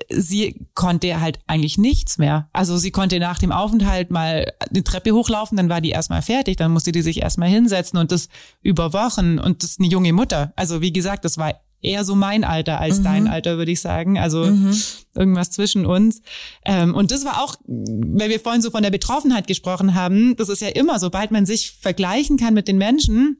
Sie 0.09 0.67
konnte 0.75 1.21
halt 1.21 1.41
eigentlich 1.47 1.77
nichts 1.79 2.19
mehr. 2.19 2.49
Also 2.53 2.77
sie 2.79 2.91
konnte 2.91 3.19
nach 3.19 3.39
dem 3.39 3.53
Aufenthalt 3.53 4.11
mal 4.11 4.53
eine 4.71 4.85
Treppe 4.85 5.13
hochlaufen, 5.13 5.57
dann 5.57 5.69
war 5.69 5.81
die 5.81 5.91
erstmal 5.91 6.23
fertig, 6.23 6.57
dann 6.57 6.73
musste 6.73 6.93
die 6.93 7.03
sich 7.03 7.21
erstmal 7.21 7.49
hinsetzen 7.49 7.99
und 7.99 8.13
das 8.13 8.29
über 8.63 8.93
Wochen 8.93 9.39
und 9.39 9.63
das 9.63 9.71
ist 9.71 9.81
eine 9.81 9.89
junge 9.89 10.13
Mutter. 10.13 10.53
Also 10.57 10.81
wie 10.81 10.93
gesagt, 10.93 11.25
das 11.25 11.39
war 11.39 11.55
eher 11.83 12.05
so 12.05 12.15
mein 12.15 12.45
Alter 12.45 12.81
als 12.81 13.01
mhm. 13.01 13.05
dein 13.05 13.29
Alter, 13.29 13.59
würde 13.59 13.73
ich 13.73 13.81
sagen. 13.81 14.19
Also 14.19 14.47
mhm. 14.47 14.75
irgendwas 15.15 15.51
zwischen 15.51 15.85
uns. 15.85 16.23
Ähm, 16.65 16.95
und 16.95 17.11
das 17.11 17.25
war 17.25 17.43
auch, 17.43 17.57
weil 17.67 18.31
wir 18.31 18.41
vorhin 18.41 18.63
so 18.63 18.71
von 18.71 18.83
der 18.83 18.91
Betroffenheit 18.91 19.47
gesprochen 19.47 19.95
haben, 19.95 20.37
das 20.37 20.49
ist 20.49 20.63
ja 20.63 20.69
immer, 20.69 20.99
sobald 20.99 21.31
man 21.31 21.45
sich 21.45 21.73
vergleichen 21.81 22.37
kann 22.39 22.55
mit 22.55 22.69
den 22.69 22.79
Menschen, 22.79 23.39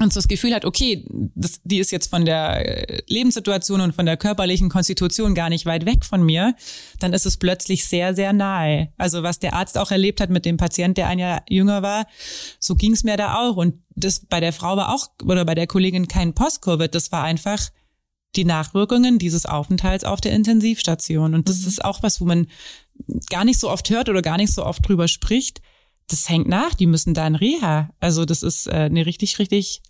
und 0.00 0.12
so 0.12 0.18
das 0.18 0.26
Gefühl 0.26 0.52
hat, 0.52 0.64
okay, 0.64 1.04
das, 1.36 1.60
die 1.62 1.78
ist 1.78 1.92
jetzt 1.92 2.10
von 2.10 2.24
der 2.24 2.90
äh, 2.90 3.02
Lebenssituation 3.06 3.80
und 3.80 3.94
von 3.94 4.06
der 4.06 4.16
körperlichen 4.16 4.68
Konstitution 4.68 5.36
gar 5.36 5.48
nicht 5.48 5.66
weit 5.66 5.86
weg 5.86 6.04
von 6.04 6.24
mir, 6.24 6.56
dann 6.98 7.12
ist 7.12 7.26
es 7.26 7.36
plötzlich 7.36 7.86
sehr, 7.86 8.12
sehr 8.12 8.32
nahe. 8.32 8.92
Also 8.96 9.22
was 9.22 9.38
der 9.38 9.54
Arzt 9.54 9.78
auch 9.78 9.92
erlebt 9.92 10.20
hat 10.20 10.30
mit 10.30 10.46
dem 10.46 10.56
Patient, 10.56 10.96
der 10.96 11.06
ein 11.06 11.20
Jahr 11.20 11.44
jünger 11.48 11.82
war, 11.82 12.06
so 12.58 12.74
ging 12.74 12.92
es 12.92 13.04
mir 13.04 13.16
da 13.16 13.38
auch. 13.38 13.56
Und 13.56 13.82
das 13.94 14.26
bei 14.26 14.40
der 14.40 14.52
Frau 14.52 14.76
war 14.76 14.92
auch, 14.92 15.10
oder 15.22 15.44
bei 15.44 15.54
der 15.54 15.68
Kollegin 15.68 16.08
kein 16.08 16.34
Post-Covid, 16.34 16.92
das 16.92 17.12
war 17.12 17.22
einfach 17.22 17.70
die 18.34 18.44
Nachwirkungen 18.44 19.20
dieses 19.20 19.46
Aufenthalts 19.46 20.02
auf 20.02 20.20
der 20.20 20.32
Intensivstation. 20.32 21.34
Und 21.34 21.48
das 21.48 21.60
mhm. 21.60 21.68
ist 21.68 21.84
auch 21.84 22.02
was, 22.02 22.20
wo 22.20 22.24
man 22.24 22.48
gar 23.30 23.44
nicht 23.44 23.60
so 23.60 23.70
oft 23.70 23.88
hört 23.90 24.08
oder 24.08 24.22
gar 24.22 24.38
nicht 24.38 24.52
so 24.52 24.66
oft 24.66 24.88
drüber 24.88 25.06
spricht 25.06 25.60
das 26.08 26.28
hängt 26.28 26.48
nach, 26.48 26.74
die 26.74 26.86
müssen 26.86 27.14
da 27.14 27.26
in 27.26 27.34
Reha. 27.34 27.90
Also 28.00 28.24
das 28.24 28.42
ist 28.42 28.66
äh, 28.66 28.72
eine 28.72 29.06
richtig, 29.06 29.38
richtig 29.38 29.82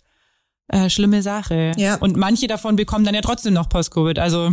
äh, 0.67 0.89
schlimme 0.89 1.21
Sache. 1.21 1.73
Ja. 1.77 1.95
Und 1.95 2.15
manche 2.15 2.47
davon 2.47 2.75
bekommen 2.75 3.05
dann 3.05 3.15
ja 3.15 3.21
trotzdem 3.21 3.53
noch 3.53 3.69
Post-Covid. 3.69 4.19
Also 4.19 4.51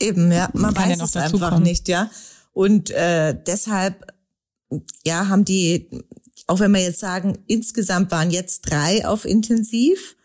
eben, 0.00 0.32
ja, 0.32 0.50
man 0.54 0.74
weiß 0.74 0.98
ja 0.98 1.04
es 1.04 1.16
einfach 1.16 1.50
kommen. 1.50 1.62
nicht, 1.62 1.88
ja. 1.88 2.10
Und 2.52 2.90
äh, 2.90 3.36
deshalb, 3.46 4.12
ja, 5.04 5.28
haben 5.28 5.44
die, 5.44 5.88
auch 6.46 6.60
wenn 6.60 6.72
wir 6.72 6.82
jetzt 6.82 7.00
sagen, 7.00 7.38
insgesamt 7.46 8.10
waren 8.10 8.30
jetzt 8.30 8.62
drei 8.62 9.06
auf 9.06 9.24
Intensiv. 9.24 10.16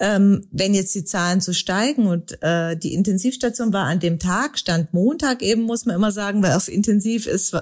Ähm, 0.00 0.44
wenn 0.50 0.74
jetzt 0.74 0.92
die 0.96 1.04
Zahlen 1.04 1.40
so 1.40 1.52
steigen 1.52 2.08
und 2.08 2.42
äh, 2.42 2.76
die 2.76 2.94
Intensivstation 2.94 3.72
war 3.72 3.84
an 3.84 4.00
dem 4.00 4.18
Tag, 4.18 4.58
stand 4.58 4.92
Montag 4.92 5.40
eben, 5.40 5.62
muss 5.62 5.86
man 5.86 5.94
immer 5.94 6.10
sagen, 6.10 6.42
weil 6.42 6.54
auf 6.54 6.66
Intensiv 6.66 7.28
ist 7.28 7.56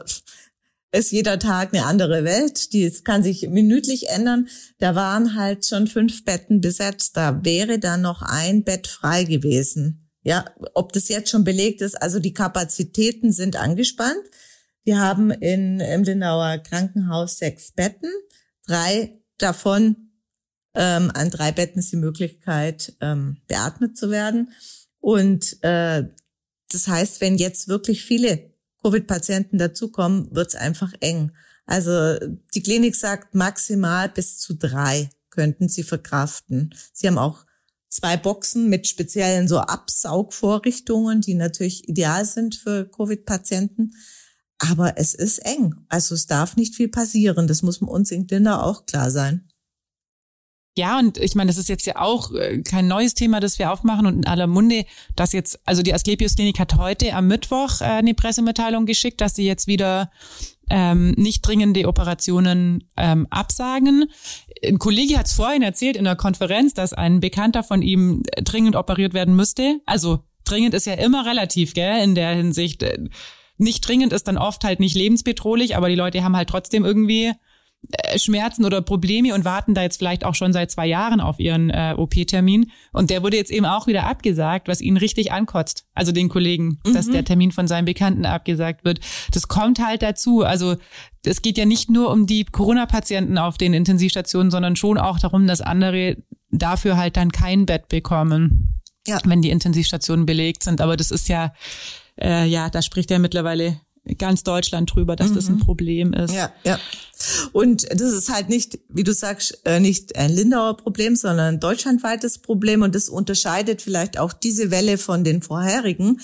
ist 0.92 1.10
jeder 1.10 1.38
Tag 1.38 1.74
eine 1.74 1.86
andere 1.86 2.22
Welt. 2.24 2.72
Die 2.74 2.90
kann 3.02 3.22
sich 3.22 3.48
minütlich 3.48 4.10
ändern. 4.10 4.48
Da 4.78 4.94
waren 4.94 5.34
halt 5.34 5.64
schon 5.64 5.86
fünf 5.86 6.24
Betten 6.24 6.60
besetzt. 6.60 7.16
Da 7.16 7.44
wäre 7.44 7.78
dann 7.78 8.02
noch 8.02 8.22
ein 8.22 8.62
Bett 8.62 8.86
frei 8.86 9.24
gewesen. 9.24 10.10
Ja, 10.22 10.44
ob 10.74 10.92
das 10.92 11.08
jetzt 11.08 11.30
schon 11.30 11.44
belegt 11.44 11.80
ist. 11.80 12.00
Also 12.00 12.20
die 12.20 12.34
Kapazitäten 12.34 13.32
sind 13.32 13.56
angespannt. 13.56 14.22
Wir 14.84 15.00
haben 15.00 15.30
in, 15.30 15.80
im 15.80 16.02
Lindauer 16.04 16.58
Krankenhaus 16.58 17.38
sechs 17.38 17.72
Betten. 17.72 18.10
Drei 18.66 19.18
davon, 19.38 20.12
ähm, 20.74 21.10
an 21.14 21.30
drei 21.30 21.52
Betten 21.52 21.78
ist 21.80 21.90
die 21.90 21.96
Möglichkeit, 21.96 22.94
ähm, 23.00 23.38
beatmet 23.48 23.96
zu 23.96 24.10
werden. 24.10 24.52
Und 25.00 25.62
äh, 25.62 26.04
das 26.70 26.88
heißt, 26.88 27.20
wenn 27.20 27.36
jetzt 27.36 27.68
wirklich 27.68 28.04
viele 28.04 28.51
Covid-Patienten 28.82 29.58
dazukommen, 29.58 30.34
wird 30.34 30.48
es 30.48 30.54
einfach 30.54 30.92
eng. 31.00 31.32
Also 31.66 32.18
die 32.54 32.62
Klinik 32.62 32.96
sagt 32.96 33.34
maximal 33.34 34.08
bis 34.08 34.38
zu 34.38 34.54
drei 34.54 35.10
könnten 35.30 35.68
sie 35.68 35.82
verkraften. 35.82 36.74
Sie 36.92 37.06
haben 37.06 37.18
auch 37.18 37.46
zwei 37.88 38.16
Boxen 38.16 38.68
mit 38.68 38.86
speziellen 38.86 39.48
so 39.48 39.58
Absaugvorrichtungen, 39.58 41.20
die 41.20 41.34
natürlich 41.34 41.88
ideal 41.88 42.24
sind 42.24 42.54
für 42.54 42.88
Covid-Patienten. 42.88 43.94
Aber 44.58 44.98
es 44.98 45.14
ist 45.14 45.38
eng. 45.38 45.74
Also 45.88 46.14
es 46.14 46.26
darf 46.26 46.56
nicht 46.56 46.76
viel 46.76 46.88
passieren. 46.88 47.48
Das 47.48 47.62
muss 47.62 47.78
uns 47.78 48.10
in 48.10 48.26
Glindau 48.26 48.60
auch 48.60 48.86
klar 48.86 49.10
sein. 49.10 49.48
Ja, 50.74 50.98
und 50.98 51.18
ich 51.18 51.34
meine, 51.34 51.48
das 51.48 51.58
ist 51.58 51.68
jetzt 51.68 51.84
ja 51.86 51.96
auch 51.96 52.32
äh, 52.32 52.62
kein 52.62 52.88
neues 52.88 53.12
Thema, 53.12 53.40
das 53.40 53.58
wir 53.58 53.70
aufmachen 53.70 54.06
und 54.06 54.16
in 54.16 54.26
aller 54.26 54.46
Munde, 54.46 54.86
dass 55.16 55.32
jetzt, 55.32 55.60
also 55.66 55.82
die 55.82 55.92
Asklepios 55.92 56.34
Klinik 56.34 56.58
hat 56.58 56.76
heute 56.76 57.12
am 57.14 57.26
Mittwoch 57.26 57.82
äh, 57.82 57.84
eine 57.84 58.14
Pressemitteilung 58.14 58.86
geschickt, 58.86 59.20
dass 59.20 59.34
sie 59.34 59.44
jetzt 59.44 59.66
wieder 59.66 60.10
ähm, 60.70 61.10
nicht 61.18 61.46
dringende 61.46 61.86
Operationen 61.86 62.84
ähm, 62.96 63.26
absagen. 63.28 64.06
Ein 64.64 64.78
Kollege 64.78 65.18
hat 65.18 65.26
es 65.26 65.34
vorhin 65.34 65.60
erzählt 65.60 65.96
in 65.96 66.04
der 66.04 66.16
Konferenz, 66.16 66.72
dass 66.72 66.94
ein 66.94 67.20
Bekannter 67.20 67.62
von 67.62 67.82
ihm 67.82 68.22
dringend 68.42 68.74
operiert 68.74 69.12
werden 69.12 69.36
müsste. 69.36 69.80
Also 69.84 70.20
dringend 70.44 70.72
ist 70.72 70.86
ja 70.86 70.94
immer 70.94 71.26
relativ, 71.26 71.74
gell, 71.74 72.02
in 72.02 72.14
der 72.14 72.34
Hinsicht. 72.34 72.82
Nicht 73.58 73.86
dringend 73.86 74.14
ist 74.14 74.26
dann 74.26 74.38
oft 74.38 74.64
halt 74.64 74.80
nicht 74.80 74.96
lebensbedrohlich, 74.96 75.76
aber 75.76 75.90
die 75.90 75.96
Leute 75.96 76.24
haben 76.24 76.36
halt 76.36 76.48
trotzdem 76.48 76.86
irgendwie 76.86 77.26
äh, 77.26 77.34
Schmerzen 78.16 78.64
oder 78.64 78.80
Probleme 78.80 79.34
und 79.34 79.44
warten 79.44 79.74
da 79.74 79.82
jetzt 79.82 79.98
vielleicht 79.98 80.24
auch 80.24 80.34
schon 80.34 80.52
seit 80.52 80.70
zwei 80.70 80.86
Jahren 80.86 81.20
auf 81.20 81.40
ihren 81.40 81.68
äh, 81.70 81.94
OP-Termin. 81.96 82.70
Und 82.92 83.10
der 83.10 83.22
wurde 83.22 83.36
jetzt 83.36 83.50
eben 83.50 83.66
auch 83.66 83.86
wieder 83.86 84.06
abgesagt, 84.06 84.68
was 84.68 84.80
ihn 84.80 84.96
richtig 84.96 85.32
ankotzt. 85.32 85.84
Also 85.94 86.12
den 86.12 86.28
Kollegen, 86.28 86.78
mhm. 86.86 86.94
dass 86.94 87.10
der 87.10 87.24
Termin 87.24 87.52
von 87.52 87.66
seinem 87.66 87.84
Bekannten 87.84 88.24
abgesagt 88.24 88.84
wird. 88.84 89.00
Das 89.32 89.48
kommt 89.48 89.84
halt 89.84 90.02
dazu. 90.02 90.42
Also 90.42 90.76
es 91.24 91.42
geht 91.42 91.58
ja 91.58 91.64
nicht 91.64 91.90
nur 91.90 92.10
um 92.10 92.26
die 92.26 92.44
Corona-Patienten 92.44 93.36
auf 93.36 93.58
den 93.58 93.74
Intensivstationen, 93.74 94.50
sondern 94.50 94.76
schon 94.76 94.96
auch 94.96 95.18
darum, 95.18 95.46
dass 95.46 95.60
andere 95.60 96.16
dafür 96.50 96.96
halt 96.96 97.16
dann 97.16 97.32
kein 97.32 97.66
Bett 97.66 97.88
bekommen, 97.88 98.80
ja. 99.06 99.18
wenn 99.24 99.42
die 99.42 99.50
Intensivstationen 99.50 100.24
belegt 100.24 100.62
sind. 100.62 100.80
Aber 100.80 100.96
das 100.96 101.10
ist 101.10 101.28
ja, 101.28 101.52
äh, 102.20 102.46
ja, 102.46 102.70
da 102.70 102.80
spricht 102.80 103.10
ja 103.10 103.18
mittlerweile 103.18 103.80
ganz 104.18 104.42
Deutschland 104.42 104.94
drüber, 104.94 105.16
dass 105.16 105.30
mhm. 105.30 105.34
das 105.34 105.48
ein 105.48 105.54
mhm. 105.54 105.60
Problem 105.60 106.12
ist. 106.12 106.34
Ja, 106.34 106.52
ja. 106.64 106.78
Und 107.52 107.86
das 107.90 108.12
ist 108.12 108.30
halt 108.30 108.48
nicht, 108.48 108.80
wie 108.88 109.04
du 109.04 109.14
sagst, 109.14 109.60
äh, 109.64 109.78
nicht 109.78 110.16
ein 110.16 110.32
Lindauer 110.32 110.76
Problem, 110.76 111.14
sondern 111.14 111.54
ein 111.54 111.60
deutschlandweites 111.60 112.38
Problem. 112.38 112.82
Und 112.82 112.94
das 112.94 113.08
unterscheidet 113.08 113.80
vielleicht 113.80 114.18
auch 114.18 114.32
diese 114.32 114.70
Welle 114.70 114.98
von 114.98 115.22
den 115.22 115.40
vorherigen, 115.40 116.20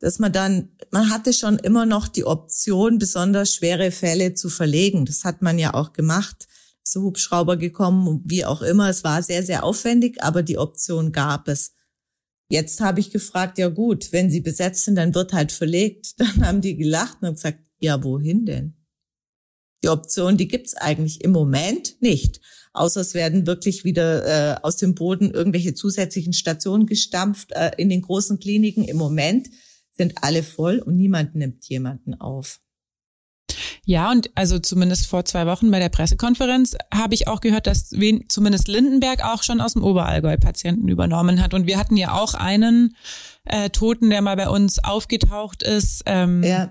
dass 0.00 0.18
man 0.18 0.32
dann, 0.32 0.68
man 0.90 1.10
hatte 1.10 1.32
schon 1.32 1.58
immer 1.58 1.86
noch 1.86 2.08
die 2.08 2.24
Option, 2.24 2.98
besonders 2.98 3.54
schwere 3.54 3.90
Fälle 3.90 4.34
zu 4.34 4.50
verlegen. 4.50 5.06
Das 5.06 5.24
hat 5.24 5.40
man 5.40 5.58
ja 5.58 5.72
auch 5.72 5.94
gemacht. 5.94 6.46
So 6.82 7.02
Hubschrauber 7.02 7.56
gekommen, 7.56 8.22
wie 8.26 8.44
auch 8.44 8.60
immer. 8.60 8.90
Es 8.90 9.02
war 9.02 9.22
sehr, 9.22 9.42
sehr 9.42 9.64
aufwendig, 9.64 10.22
aber 10.22 10.42
die 10.42 10.58
Option 10.58 11.12
gab 11.12 11.48
es. 11.48 11.72
Jetzt 12.48 12.80
habe 12.80 13.00
ich 13.00 13.10
gefragt, 13.10 13.58
ja 13.58 13.68
gut, 13.68 14.12
wenn 14.12 14.30
sie 14.30 14.40
besetzt 14.40 14.84
sind, 14.84 14.96
dann 14.96 15.14
wird 15.14 15.32
halt 15.32 15.52
verlegt. 15.52 16.14
Dann 16.18 16.46
haben 16.46 16.60
die 16.60 16.76
gelacht 16.76 17.22
und 17.22 17.34
gesagt, 17.34 17.60
ja, 17.78 18.02
wohin 18.02 18.46
denn? 18.46 18.74
Die 19.82 19.88
Option, 19.88 20.36
die 20.36 20.48
gibt's 20.48 20.74
eigentlich 20.74 21.22
im 21.22 21.32
Moment 21.32 22.00
nicht. 22.00 22.40
Außer 22.72 23.00
es 23.00 23.14
werden 23.14 23.46
wirklich 23.46 23.84
wieder 23.84 24.24
äh, 24.26 24.60
aus 24.62 24.76
dem 24.76 24.94
Boden 24.94 25.30
irgendwelche 25.30 25.74
zusätzlichen 25.74 26.32
Stationen 26.32 26.86
gestampft 26.86 27.52
äh, 27.52 27.72
in 27.76 27.88
den 27.88 28.02
großen 28.02 28.38
Kliniken. 28.38 28.84
Im 28.84 28.96
Moment 28.96 29.48
sind 29.90 30.14
alle 30.22 30.42
voll 30.42 30.78
und 30.78 30.96
niemand 30.96 31.34
nimmt 31.34 31.68
jemanden 31.68 32.14
auf. 32.14 32.60
Ja, 33.84 34.10
und 34.10 34.30
also 34.34 34.58
zumindest 34.58 35.06
vor 35.06 35.24
zwei 35.24 35.46
Wochen 35.46 35.70
bei 35.70 35.78
der 35.78 35.90
Pressekonferenz 35.90 36.76
habe 36.92 37.14
ich 37.14 37.28
auch 37.28 37.40
gehört, 37.40 37.66
dass 37.66 37.92
wen, 37.92 38.24
zumindest 38.28 38.68
Lindenberg 38.68 39.24
auch 39.24 39.42
schon 39.42 39.60
aus 39.60 39.74
dem 39.74 39.82
Oberallgäu 39.82 40.36
Patienten 40.38 40.88
übernommen 40.88 41.42
hat. 41.42 41.54
Und 41.54 41.66
wir 41.66 41.78
hatten 41.78 41.96
ja 41.96 42.12
auch 42.12 42.34
einen 42.34 42.96
äh, 43.44 43.70
Toten, 43.70 44.10
der 44.10 44.22
mal 44.22 44.36
bei 44.36 44.48
uns 44.48 44.82
aufgetaucht 44.82 45.62
ist. 45.62 46.02
Ähm, 46.06 46.42
ja. 46.42 46.70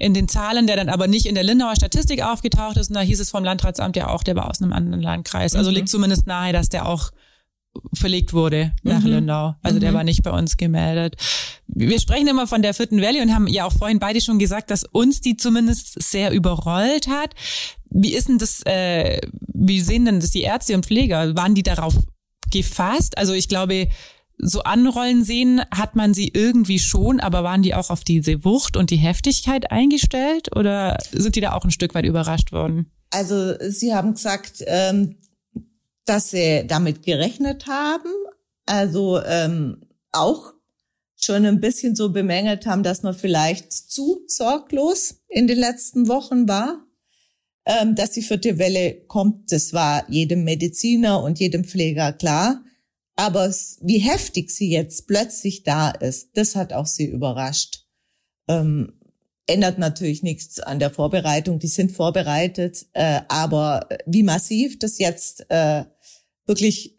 In 0.00 0.14
den 0.14 0.28
Zahlen, 0.28 0.68
der 0.68 0.76
dann 0.76 0.88
aber 0.88 1.08
nicht 1.08 1.26
in 1.26 1.34
der 1.34 1.42
Lindauer 1.42 1.74
Statistik 1.74 2.22
aufgetaucht 2.22 2.76
ist. 2.76 2.90
Und 2.90 2.94
da 2.94 3.00
hieß 3.00 3.18
es 3.18 3.30
vom 3.30 3.42
Landratsamt 3.42 3.96
ja 3.96 4.08
auch, 4.08 4.22
der 4.22 4.36
war 4.36 4.48
aus 4.48 4.62
einem 4.62 4.72
anderen 4.72 5.02
Landkreis. 5.02 5.56
Also 5.56 5.70
mhm. 5.70 5.76
liegt 5.76 5.88
zumindest 5.88 6.26
nahe, 6.28 6.52
dass 6.52 6.68
der 6.68 6.86
auch 6.86 7.10
verlegt 7.94 8.32
wurde 8.32 8.72
nach 8.82 9.00
mhm. 9.00 9.10
Lindau. 9.10 9.54
Also 9.62 9.76
mhm. 9.76 9.80
der 9.80 9.94
war 9.94 10.04
nicht 10.04 10.22
bei 10.22 10.30
uns 10.30 10.56
gemeldet. 10.56 11.16
Wir 11.66 12.00
sprechen 12.00 12.28
immer 12.28 12.46
von 12.46 12.62
der 12.62 12.74
vierten 12.74 13.00
Welle 13.00 13.22
und 13.22 13.34
haben 13.34 13.46
ja 13.46 13.64
auch 13.64 13.72
vorhin 13.72 13.98
beide 13.98 14.20
schon 14.20 14.38
gesagt, 14.38 14.70
dass 14.70 14.84
uns 14.84 15.20
die 15.20 15.36
zumindest 15.36 16.02
sehr 16.02 16.32
überrollt 16.32 17.08
hat. 17.08 17.34
Wie 17.90 18.14
ist 18.14 18.28
denn 18.28 18.38
das, 18.38 18.62
äh, 18.64 19.20
wie 19.52 19.80
sehen 19.80 20.04
denn 20.04 20.20
das 20.20 20.30
die 20.30 20.42
Ärzte 20.42 20.74
und 20.74 20.86
Pfleger? 20.86 21.36
Waren 21.36 21.54
die 21.54 21.62
darauf 21.62 21.94
gefasst? 22.50 23.16
Also 23.18 23.32
ich 23.32 23.48
glaube, 23.48 23.88
so 24.38 24.62
anrollen 24.62 25.24
sehen 25.24 25.60
hat 25.74 25.96
man 25.96 26.14
sie 26.14 26.30
irgendwie 26.32 26.78
schon, 26.78 27.20
aber 27.20 27.42
waren 27.42 27.62
die 27.62 27.74
auch 27.74 27.90
auf 27.90 28.04
diese 28.04 28.44
Wucht 28.44 28.76
und 28.76 28.90
die 28.90 28.96
Heftigkeit 28.96 29.70
eingestellt 29.70 30.54
oder 30.56 30.98
sind 31.12 31.36
die 31.36 31.40
da 31.40 31.52
auch 31.54 31.64
ein 31.64 31.70
Stück 31.70 31.94
weit 31.94 32.06
überrascht 32.06 32.52
worden? 32.52 32.90
Also 33.10 33.54
Sie 33.68 33.94
haben 33.94 34.14
gesagt, 34.14 34.62
ähm, 34.66 35.16
dass 36.08 36.30
sie 36.30 36.64
damit 36.66 37.02
gerechnet 37.02 37.66
haben, 37.66 38.10
also 38.66 39.20
ähm, 39.22 39.82
auch 40.12 40.54
schon 41.16 41.44
ein 41.46 41.60
bisschen 41.60 41.96
so 41.96 42.10
bemängelt 42.12 42.66
haben, 42.66 42.82
dass 42.82 43.02
man 43.02 43.14
vielleicht 43.14 43.72
zu 43.72 44.20
sorglos 44.28 45.16
in 45.28 45.46
den 45.46 45.58
letzten 45.58 46.08
Wochen 46.08 46.48
war. 46.48 46.84
ähm, 47.68 47.94
dass 47.94 48.12
die 48.12 48.22
vierte 48.22 48.58
Welle 48.58 48.94
kommt. 49.06 49.52
Das 49.52 49.74
war 49.74 50.10
jedem 50.10 50.42
Mediziner 50.42 51.22
und 51.22 51.38
jedem 51.38 51.64
Pfleger 51.64 52.12
klar. 52.14 52.64
Aber 53.14 53.52
wie 53.82 53.98
heftig 53.98 54.50
sie 54.50 54.70
jetzt 54.70 55.06
plötzlich 55.06 55.64
da 55.64 55.90
ist, 55.90 56.30
das 56.34 56.56
hat 56.56 56.72
auch 56.72 56.86
sie 56.86 57.04
überrascht. 57.04 57.84
Ähm, 58.48 58.94
ändert 59.46 59.78
natürlich 59.78 60.22
nichts 60.22 60.60
an 60.60 60.78
der 60.78 60.90
Vorbereitung. 60.90 61.58
Die 61.58 61.66
sind 61.68 61.92
vorbereitet, 61.92 62.86
äh, 62.94 63.20
aber 63.28 63.88
wie 64.06 64.22
massiv 64.22 64.78
das 64.78 64.98
jetzt 64.98 65.44
äh, 65.50 65.84
wirklich 66.48 66.96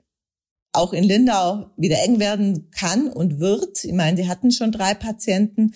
auch 0.71 0.93
in 0.93 1.03
Lindau 1.03 1.71
wieder 1.77 2.01
eng 2.03 2.19
werden 2.19 2.69
kann 2.71 3.09
und 3.09 3.39
wird. 3.39 3.83
Ich 3.83 3.93
meine, 3.93 4.17
sie 4.17 4.27
hatten 4.27 4.51
schon 4.51 4.71
drei 4.71 4.93
Patienten. 4.93 5.73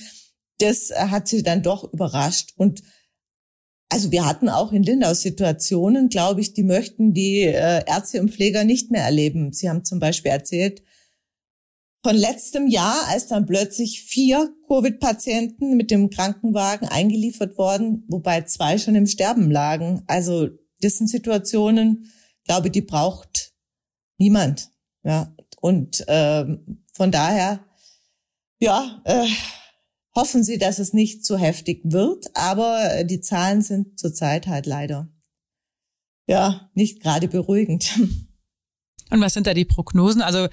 Das 0.59 0.91
hat 0.95 1.27
sie 1.27 1.43
dann 1.43 1.63
doch 1.63 1.91
überrascht. 1.91 2.53
Und 2.55 2.83
also 3.89 4.11
wir 4.11 4.25
hatten 4.25 4.49
auch 4.49 4.71
in 4.71 4.83
Lindau 4.83 5.13
Situationen, 5.13 6.09
glaube 6.09 6.41
ich, 6.41 6.53
die 6.53 6.63
möchten 6.63 7.13
die 7.13 7.41
äh, 7.41 7.83
Ärzte 7.85 8.21
und 8.21 8.31
Pfleger 8.31 8.63
nicht 8.63 8.91
mehr 8.91 9.03
erleben. 9.03 9.51
Sie 9.51 9.69
haben 9.69 9.83
zum 9.83 9.99
Beispiel 9.99 10.31
erzählt, 10.31 10.83
von 12.03 12.15
letztem 12.15 12.67
Jahr, 12.67 13.07
als 13.07 13.27
dann 13.27 13.45
plötzlich 13.45 14.03
vier 14.03 14.53
Covid-Patienten 14.67 15.77
mit 15.77 15.89
dem 15.89 16.09
Krankenwagen 16.09 16.87
eingeliefert 16.89 17.57
worden, 17.57 18.03
wobei 18.09 18.41
zwei 18.41 18.77
schon 18.77 18.95
im 18.95 19.07
Sterben 19.07 19.49
lagen. 19.49 20.03
Also 20.07 20.49
das 20.81 20.97
sind 20.97 21.07
Situationen, 21.07 22.11
glaube 22.43 22.67
ich, 22.67 22.73
die 22.73 22.81
braucht 22.81 23.42
niemand. 24.23 24.69
Ja, 25.03 25.35
und 25.59 26.07
äh, 26.07 26.45
von 26.93 27.11
daher, 27.11 27.59
ja, 28.59 29.01
äh, 29.03 29.27
hoffen 30.15 30.43
Sie, 30.43 30.57
dass 30.57 30.79
es 30.79 30.93
nicht 30.93 31.25
zu 31.25 31.37
heftig 31.37 31.81
wird, 31.83 32.27
aber 32.33 33.03
die 33.03 33.19
Zahlen 33.19 33.61
sind 33.61 33.99
zurzeit 33.99 34.47
halt 34.47 34.65
leider 34.65 35.09
ja 36.27 36.69
nicht 36.73 37.01
gerade 37.01 37.27
beruhigend. 37.27 37.99
Und 39.09 39.21
was 39.21 39.33
sind 39.33 39.45
da 39.45 39.53
die 39.53 39.65
Prognosen? 39.65 40.21
Also 40.21 40.47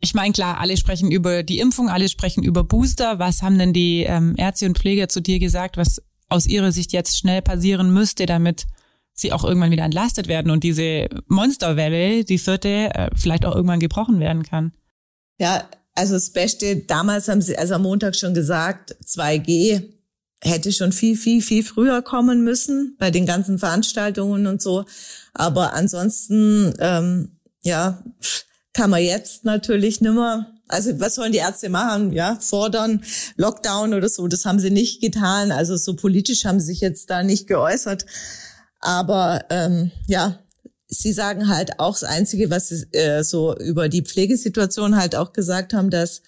ich 0.00 0.14
meine, 0.14 0.32
klar, 0.32 0.58
alle 0.60 0.76
sprechen 0.76 1.10
über 1.10 1.42
die 1.42 1.58
Impfung, 1.58 1.90
alle 1.90 2.08
sprechen 2.08 2.42
über 2.42 2.62
Booster. 2.64 3.18
Was 3.18 3.42
haben 3.42 3.58
denn 3.58 3.72
die 3.72 4.04
ähm, 4.04 4.34
Ärzte 4.38 4.66
und 4.66 4.78
Pfleger 4.78 5.08
zu 5.08 5.20
dir 5.20 5.38
gesagt, 5.38 5.76
was 5.76 6.00
aus 6.28 6.46
ihrer 6.46 6.72
Sicht 6.72 6.92
jetzt 6.92 7.18
schnell 7.18 7.42
passieren 7.42 7.92
müsste, 7.92 8.24
damit 8.24 8.66
sie 9.14 9.32
auch 9.32 9.44
irgendwann 9.44 9.70
wieder 9.70 9.84
entlastet 9.84 10.28
werden 10.28 10.50
und 10.50 10.64
diese 10.64 11.08
Monsterwelle, 11.28 12.24
die 12.24 12.38
vierte, 12.38 12.90
äh, 12.94 13.10
vielleicht 13.14 13.46
auch 13.46 13.54
irgendwann 13.54 13.80
gebrochen 13.80 14.20
werden 14.20 14.42
kann? 14.42 14.72
Ja, 15.38 15.68
also 15.94 16.14
das 16.14 16.30
Beste, 16.30 16.76
damals 16.76 17.28
haben 17.28 17.40
sie 17.40 17.56
also 17.56 17.74
am 17.74 17.82
Montag 17.82 18.16
schon 18.16 18.34
gesagt, 18.34 18.96
2G 19.04 19.94
hätte 20.42 20.72
schon 20.72 20.92
viel, 20.92 21.16
viel, 21.16 21.40
viel 21.40 21.62
früher 21.64 22.02
kommen 22.02 22.44
müssen 22.44 22.96
bei 22.98 23.10
den 23.10 23.24
ganzen 23.24 23.58
Veranstaltungen 23.58 24.46
und 24.46 24.60
so. 24.60 24.84
Aber 25.32 25.72
ansonsten, 25.72 26.74
ähm, 26.80 27.38
ja, 27.62 28.02
kann 28.74 28.90
man 28.90 29.02
jetzt 29.02 29.44
natürlich 29.44 30.00
nimmer, 30.00 30.52
also 30.68 30.98
was 31.00 31.14
sollen 31.14 31.32
die 31.32 31.38
Ärzte 31.38 31.68
machen? 31.68 32.12
Ja, 32.12 32.36
fordern 32.40 33.02
Lockdown 33.36 33.94
oder 33.94 34.08
so, 34.08 34.26
das 34.28 34.44
haben 34.44 34.58
sie 34.58 34.70
nicht 34.70 35.00
getan. 35.00 35.52
Also 35.52 35.76
so 35.76 35.94
politisch 35.94 36.44
haben 36.44 36.60
sie 36.60 36.66
sich 36.66 36.80
jetzt 36.80 37.08
da 37.08 37.22
nicht 37.22 37.46
geäußert. 37.46 38.04
Aber 38.84 39.46
ähm, 39.50 39.90
ja, 40.06 40.38
Sie 40.86 41.12
sagen 41.12 41.48
halt 41.48 41.80
auch 41.80 41.94
das 41.94 42.04
Einzige, 42.04 42.50
was 42.50 42.68
Sie 42.68 42.84
äh, 42.92 43.24
so 43.24 43.56
über 43.56 43.88
die 43.88 44.02
Pflegesituation 44.02 44.96
halt 44.96 45.16
auch 45.16 45.32
gesagt 45.32 45.74
haben, 45.74 45.90
dass 45.90 46.22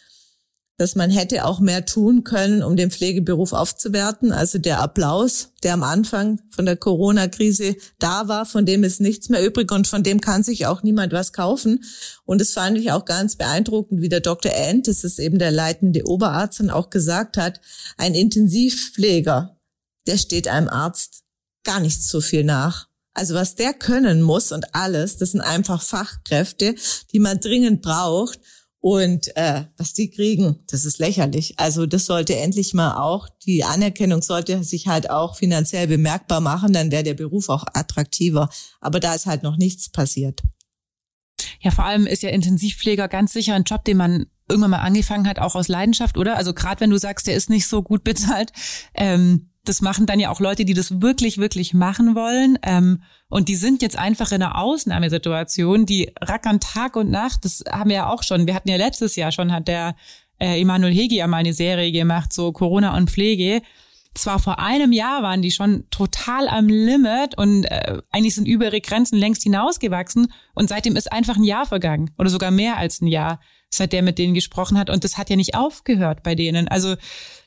dass 0.78 0.94
man 0.94 1.10
hätte 1.10 1.46
auch 1.46 1.58
mehr 1.58 1.86
tun 1.86 2.22
können, 2.22 2.62
um 2.62 2.76
den 2.76 2.90
Pflegeberuf 2.90 3.54
aufzuwerten. 3.54 4.30
Also 4.30 4.58
der 4.58 4.82
Applaus, 4.82 5.52
der 5.62 5.72
am 5.72 5.82
Anfang 5.82 6.42
von 6.50 6.66
der 6.66 6.76
Corona-Krise 6.76 7.76
da 7.98 8.28
war, 8.28 8.44
von 8.44 8.66
dem 8.66 8.84
ist 8.84 9.00
nichts 9.00 9.30
mehr 9.30 9.44
übrig 9.44 9.72
und 9.72 9.86
von 9.86 10.02
dem 10.02 10.20
kann 10.20 10.42
sich 10.42 10.66
auch 10.66 10.82
niemand 10.82 11.14
was 11.14 11.32
kaufen. 11.32 11.82
Und 12.26 12.42
das 12.42 12.50
fand 12.50 12.76
ich 12.76 12.92
auch 12.92 13.06
ganz 13.06 13.36
beeindruckend, 13.36 14.02
wie 14.02 14.10
der 14.10 14.20
Dr. 14.20 14.52
End, 14.52 14.86
das 14.86 15.02
ist 15.02 15.18
eben 15.18 15.38
der 15.38 15.50
leitende 15.50 16.06
Oberarzt, 16.06 16.60
dann 16.60 16.68
auch 16.68 16.90
gesagt 16.90 17.38
hat, 17.38 17.60
ein 17.96 18.14
Intensivpfleger, 18.14 19.58
der 20.06 20.18
steht 20.18 20.46
einem 20.46 20.68
Arzt 20.68 21.25
gar 21.66 21.80
nicht 21.80 22.02
so 22.02 22.20
viel 22.22 22.44
nach. 22.44 22.88
Also 23.12 23.34
was 23.34 23.54
der 23.54 23.72
können 23.72 24.22
muss 24.22 24.52
und 24.52 24.74
alles, 24.74 25.16
das 25.16 25.32
sind 25.32 25.40
einfach 25.40 25.82
Fachkräfte, 25.82 26.74
die 27.12 27.18
man 27.18 27.40
dringend 27.40 27.82
braucht. 27.82 28.38
Und 28.78 29.36
äh, 29.36 29.64
was 29.78 29.94
die 29.94 30.10
kriegen, 30.10 30.60
das 30.68 30.84
ist 30.84 30.98
lächerlich. 31.00 31.58
Also 31.58 31.86
das 31.86 32.06
sollte 32.06 32.36
endlich 32.36 32.72
mal 32.72 32.98
auch, 32.98 33.28
die 33.44 33.64
Anerkennung 33.64 34.22
sollte 34.22 34.62
sich 34.62 34.86
halt 34.86 35.10
auch 35.10 35.34
finanziell 35.36 35.88
bemerkbar 35.88 36.40
machen, 36.40 36.72
dann 36.72 36.92
wäre 36.92 37.02
der 37.02 37.14
Beruf 37.14 37.48
auch 37.48 37.64
attraktiver. 37.72 38.48
Aber 38.80 39.00
da 39.00 39.14
ist 39.14 39.26
halt 39.26 39.42
noch 39.42 39.56
nichts 39.56 39.88
passiert. 39.88 40.42
Ja, 41.60 41.72
vor 41.72 41.84
allem 41.84 42.06
ist 42.06 42.22
ja 42.22 42.28
Intensivpfleger 42.30 43.08
ganz 43.08 43.32
sicher 43.32 43.54
ein 43.54 43.64
Job, 43.64 43.84
den 43.84 43.96
man 43.96 44.26
irgendwann 44.48 44.70
mal 44.70 44.78
angefangen 44.78 45.26
hat, 45.26 45.40
auch 45.40 45.56
aus 45.56 45.68
Leidenschaft, 45.68 46.16
oder? 46.16 46.36
Also 46.36 46.54
gerade 46.54 46.80
wenn 46.80 46.90
du 46.90 46.98
sagst, 46.98 47.26
der 47.26 47.34
ist 47.34 47.50
nicht 47.50 47.66
so 47.66 47.82
gut 47.82 48.04
bezahlt, 48.04 48.52
ähm, 48.94 49.50
das 49.68 49.80
machen 49.80 50.06
dann 50.06 50.20
ja 50.20 50.30
auch 50.30 50.40
Leute, 50.40 50.64
die 50.64 50.74
das 50.74 51.00
wirklich, 51.00 51.38
wirklich 51.38 51.74
machen 51.74 52.14
wollen. 52.14 52.58
Ähm, 52.62 53.02
und 53.28 53.48
die 53.48 53.56
sind 53.56 53.82
jetzt 53.82 53.98
einfach 53.98 54.32
in 54.32 54.42
einer 54.42 54.58
Ausnahmesituation, 54.58 55.86
die 55.86 56.12
rackern 56.20 56.60
Tag 56.60 56.96
und 56.96 57.10
Nacht. 57.10 57.44
Das 57.44 57.64
haben 57.70 57.90
wir 57.90 57.96
ja 57.96 58.08
auch 58.08 58.22
schon. 58.22 58.46
Wir 58.46 58.54
hatten 58.54 58.68
ja 58.68 58.76
letztes 58.76 59.16
Jahr 59.16 59.32
schon, 59.32 59.52
hat 59.52 59.68
der 59.68 59.96
äh, 60.38 60.60
Emanuel 60.60 60.92
Hegi 60.92 61.16
ja 61.16 61.26
mal 61.26 61.38
eine 61.38 61.52
Serie 61.52 61.92
gemacht, 61.92 62.32
so 62.32 62.52
Corona 62.52 62.96
und 62.96 63.10
Pflege. 63.10 63.62
Zwar 64.14 64.38
vor 64.38 64.58
einem 64.58 64.92
Jahr 64.92 65.22
waren 65.22 65.42
die 65.42 65.50
schon 65.50 65.84
total 65.90 66.48
am 66.48 66.68
Limit 66.68 67.36
und 67.36 67.64
äh, 67.64 67.98
eigentlich 68.10 68.34
sind 68.34 68.48
über 68.48 68.66
ihre 68.66 68.80
Grenzen 68.80 69.18
längst 69.18 69.42
hinausgewachsen 69.42 70.32
und 70.54 70.70
seitdem 70.70 70.96
ist 70.96 71.12
einfach 71.12 71.36
ein 71.36 71.44
Jahr 71.44 71.66
vergangen 71.66 72.10
oder 72.18 72.30
sogar 72.30 72.50
mehr 72.50 72.78
als 72.78 73.02
ein 73.02 73.08
Jahr, 73.08 73.40
seit 73.68 73.92
der 73.92 74.02
mit 74.02 74.16
denen 74.16 74.32
gesprochen 74.32 74.78
hat 74.78 74.88
und 74.88 75.04
das 75.04 75.18
hat 75.18 75.28
ja 75.28 75.36
nicht 75.36 75.54
aufgehört 75.54 76.22
bei 76.22 76.34
denen. 76.34 76.66
Also 76.66 76.96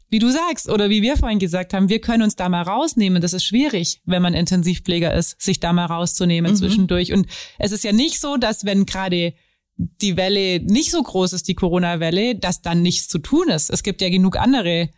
wie 0.10 0.20
du 0.20 0.30
sagst 0.32 0.70
oder 0.70 0.90
wie 0.90 1.02
wir 1.02 1.18
vorhin 1.18 1.40
gesagt 1.40 1.74
haben, 1.74 1.90
wir 1.90 2.02
können 2.02 2.24
uns 2.24 2.36
da 2.36 2.50
mal 2.50 2.64
rausnehmen. 2.64 3.22
Das 3.22 3.34
ist 3.34 3.44
schwierig, 3.44 4.02
wenn 4.06 4.22
man 4.22 4.34
Intensivpfleger 4.34 5.14
ist, 5.14 5.40
sich 5.42 5.60
da 5.60 5.72
mal 5.72 5.86
rauszunehmen 5.86 6.52
mhm. 6.52 6.56
zwischendurch. 6.56 7.14
Und 7.14 7.28
es 7.60 7.72
ist 7.72 7.84
ja 7.84 7.92
nicht 7.92 8.20
so, 8.20 8.38
dass 8.38 8.66
wenn 8.66 8.86
gerade 8.86 9.34
die 9.78 10.18
Welle 10.18 10.60
nicht 10.62 10.92
so 10.92 11.02
groß 11.02 11.34
ist, 11.34 11.48
die 11.48 11.56
Corona-Welle, 11.56 12.36
dass 12.36 12.62
dann 12.62 12.82
nichts 12.82 13.08
zu 13.08 13.20
tun 13.20 13.50
ist. 13.50 13.70
Es 13.70 13.84
gibt 13.84 14.02
ja 14.02 14.10
genug 14.10 14.38
andere 14.38 14.90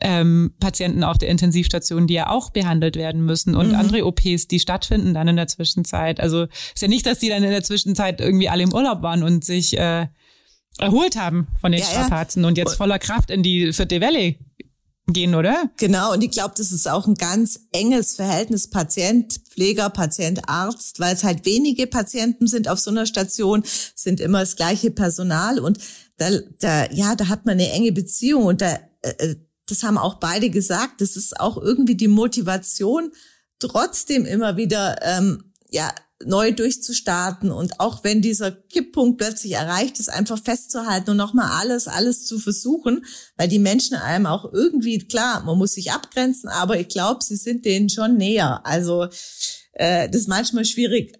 ähm, 0.00 0.54
Patienten 0.60 1.02
auf 1.02 1.18
der 1.18 1.28
Intensivstation, 1.28 2.06
die 2.06 2.14
ja 2.14 2.30
auch 2.30 2.50
behandelt 2.50 2.94
werden 2.94 3.24
müssen 3.24 3.56
und 3.56 3.70
mhm. 3.70 3.74
andere 3.74 4.06
OPs, 4.06 4.46
die 4.46 4.60
stattfinden 4.60 5.12
dann 5.12 5.26
in 5.26 5.36
der 5.36 5.48
Zwischenzeit. 5.48 6.20
Also 6.20 6.44
ist 6.44 6.82
ja 6.82 6.88
nicht, 6.88 7.06
dass 7.06 7.18
die 7.18 7.30
dann 7.30 7.42
in 7.42 7.50
der 7.50 7.64
Zwischenzeit 7.64 8.20
irgendwie 8.20 8.48
alle 8.48 8.62
im 8.62 8.72
Urlaub 8.72 9.02
waren 9.02 9.24
und 9.24 9.44
sich 9.44 9.76
äh, 9.76 10.06
erholt 10.78 11.16
haben 11.16 11.48
von 11.60 11.72
den 11.72 11.80
ja, 11.80 11.86
Strapazen 11.86 12.42
ja. 12.42 12.48
und 12.48 12.58
jetzt 12.58 12.76
voller 12.76 13.00
Kraft 13.00 13.30
in 13.30 13.42
die 13.42 13.72
vierte 13.72 14.00
Welle 14.00 14.36
gehen, 15.12 15.34
oder? 15.34 15.70
Genau, 15.76 16.12
und 16.12 16.22
ich 16.22 16.30
glaube, 16.30 16.54
das 16.56 16.72
ist 16.72 16.88
auch 16.88 17.06
ein 17.06 17.14
ganz 17.14 17.60
enges 17.72 18.14
Verhältnis 18.14 18.68
Patient, 18.68 19.40
Pfleger, 19.48 19.90
Patient, 19.90 20.48
Arzt, 20.48 21.00
weil 21.00 21.14
es 21.14 21.24
halt 21.24 21.44
wenige 21.44 21.86
Patienten 21.86 22.46
sind 22.46 22.68
auf 22.68 22.78
so 22.78 22.90
einer 22.90 23.06
Station, 23.06 23.62
sind 23.94 24.20
immer 24.20 24.40
das 24.40 24.56
gleiche 24.56 24.90
Personal 24.90 25.58
und 25.58 25.78
da, 26.16 26.30
da 26.60 26.90
ja, 26.90 27.14
da 27.14 27.28
hat 27.28 27.46
man 27.46 27.54
eine 27.54 27.70
enge 27.70 27.92
Beziehung 27.92 28.44
und 28.44 28.60
da, 28.60 28.78
äh, 29.02 29.10
äh 29.18 29.36
das 29.66 29.82
haben 29.82 29.98
auch 29.98 30.14
beide 30.14 30.48
gesagt, 30.48 31.02
das 31.02 31.14
ist 31.14 31.38
auch 31.38 31.58
irgendwie 31.58 31.94
die 31.94 32.08
Motivation, 32.08 33.12
trotzdem 33.58 34.24
immer 34.24 34.56
wieder 34.56 34.96
ähm, 35.02 35.52
ja 35.68 35.92
neu 36.24 36.50
durchzustarten 36.50 37.52
und 37.52 37.78
auch 37.78 38.02
wenn 38.02 38.20
dieser 38.20 38.50
Kipppunkt 38.50 39.18
plötzlich 39.18 39.52
erreicht 39.52 40.00
ist, 40.00 40.08
einfach 40.08 40.42
festzuhalten 40.42 41.10
und 41.10 41.16
nochmal 41.16 41.50
alles, 41.60 41.86
alles 41.86 42.24
zu 42.24 42.40
versuchen, 42.40 43.04
weil 43.36 43.48
die 43.48 43.60
Menschen 43.60 43.96
einem 43.96 44.26
auch 44.26 44.52
irgendwie, 44.52 44.98
klar, 44.98 45.44
man 45.44 45.56
muss 45.58 45.74
sich 45.74 45.92
abgrenzen, 45.92 46.48
aber 46.48 46.78
ich 46.80 46.88
glaube, 46.88 47.22
sie 47.22 47.36
sind 47.36 47.64
denen 47.64 47.88
schon 47.88 48.16
näher. 48.16 48.62
Also 48.64 49.08
äh, 49.72 50.08
das 50.08 50.22
ist 50.22 50.28
manchmal 50.28 50.64
schwierig. 50.64 51.18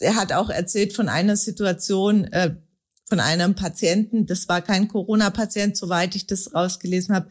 Er 0.00 0.16
hat 0.16 0.32
auch 0.32 0.50
erzählt 0.50 0.94
von 0.94 1.08
einer 1.08 1.36
Situation, 1.36 2.24
äh, 2.24 2.56
von 3.08 3.20
einem 3.20 3.54
Patienten, 3.54 4.26
das 4.26 4.48
war 4.48 4.62
kein 4.62 4.88
Corona-Patient, 4.88 5.76
soweit 5.76 6.14
ich 6.14 6.26
das 6.26 6.54
rausgelesen 6.54 7.14
habe, 7.14 7.30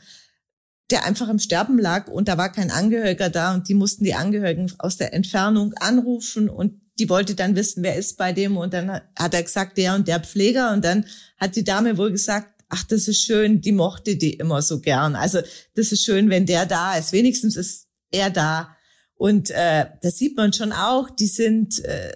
der 0.89 1.06
einfach 1.06 1.30
im 1.30 1.39
Sterben 1.39 1.78
lag 1.78 2.08
und 2.08 2.28
da 2.28 2.38
war 2.38 2.52
kein 2.52 2.71
Angehöriger 2.71 3.30
da 3.30 3.54
und 3.54 3.67
die 3.67 3.73
mussten 3.73 4.04
die 4.04 4.13
Angehörigen 4.13 4.71
aus 4.80 4.97
der 4.97 5.13
Entfernung 5.13 5.73
anrufen 5.76 6.50
und 6.50 6.82
die 7.00 7.10
wollte 7.10 7.36
dann 7.36 7.56
wissen, 7.56 7.84
wer 7.84 7.95
ist 7.95 8.17
bei 8.17 8.34
dem 8.34 8.58
und 8.58 8.73
dann 8.73 9.02
hat 9.17 9.34
er 9.34 9.43
gesagt, 9.43 9.78
der 9.78 9.95
und 9.95 10.08
der 10.08 10.19
Pfleger 10.19 10.71
und 10.71 10.84
dann 10.84 11.06
hat 11.38 11.56
die 11.56 11.63
Dame 11.63 11.97
wohl 11.97 12.12
gesagt, 12.12 12.58
ach, 12.69 12.84
das 12.84 13.08
ist 13.08 13.21
schön, 13.21 13.62
die 13.62 13.71
mochte 13.71 14.15
die 14.15 14.34
immer 14.34 14.62
so 14.62 14.80
gern. 14.80 15.15
Also 15.15 15.39
das 15.76 15.91
ist 15.91 16.04
schön, 16.04 16.30
wenn 16.30 16.45
der 16.45 16.65
da 16.65 16.97
ist. 16.97 17.13
Wenigstens 17.13 17.56
ist 17.56 17.88
er 18.12 18.30
da. 18.30 18.76
Und 19.15 19.50
äh, 19.52 19.86
das 20.02 20.17
sieht 20.17 20.38
man 20.38 20.54
schon 20.54 20.71
auch, 20.71 21.10
die 21.10 21.28
sind 21.28 21.84
äh, 21.86 22.13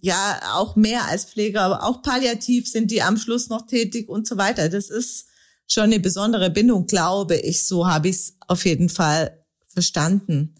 ja 0.00 0.40
auch 0.54 0.76
mehr 0.76 1.06
als 1.08 1.24
Pfleger, 1.24 1.62
aber 1.62 1.84
auch 1.84 2.02
palliativ 2.02 2.68
sind 2.68 2.90
die 2.90 3.02
am 3.02 3.16
Schluss 3.16 3.48
noch 3.48 3.66
tätig 3.66 4.08
und 4.08 4.26
so 4.26 4.36
weiter. 4.36 4.68
Das 4.68 4.90
ist 4.90 5.26
schon 5.72 5.84
eine 5.84 6.00
besondere 6.00 6.50
Bindung, 6.50 6.86
glaube 6.86 7.36
ich. 7.36 7.66
So 7.66 7.86
habe 7.86 8.08
ich 8.08 8.16
es 8.16 8.36
auf 8.46 8.64
jeden 8.66 8.88
Fall 8.88 9.42
verstanden. 9.66 10.54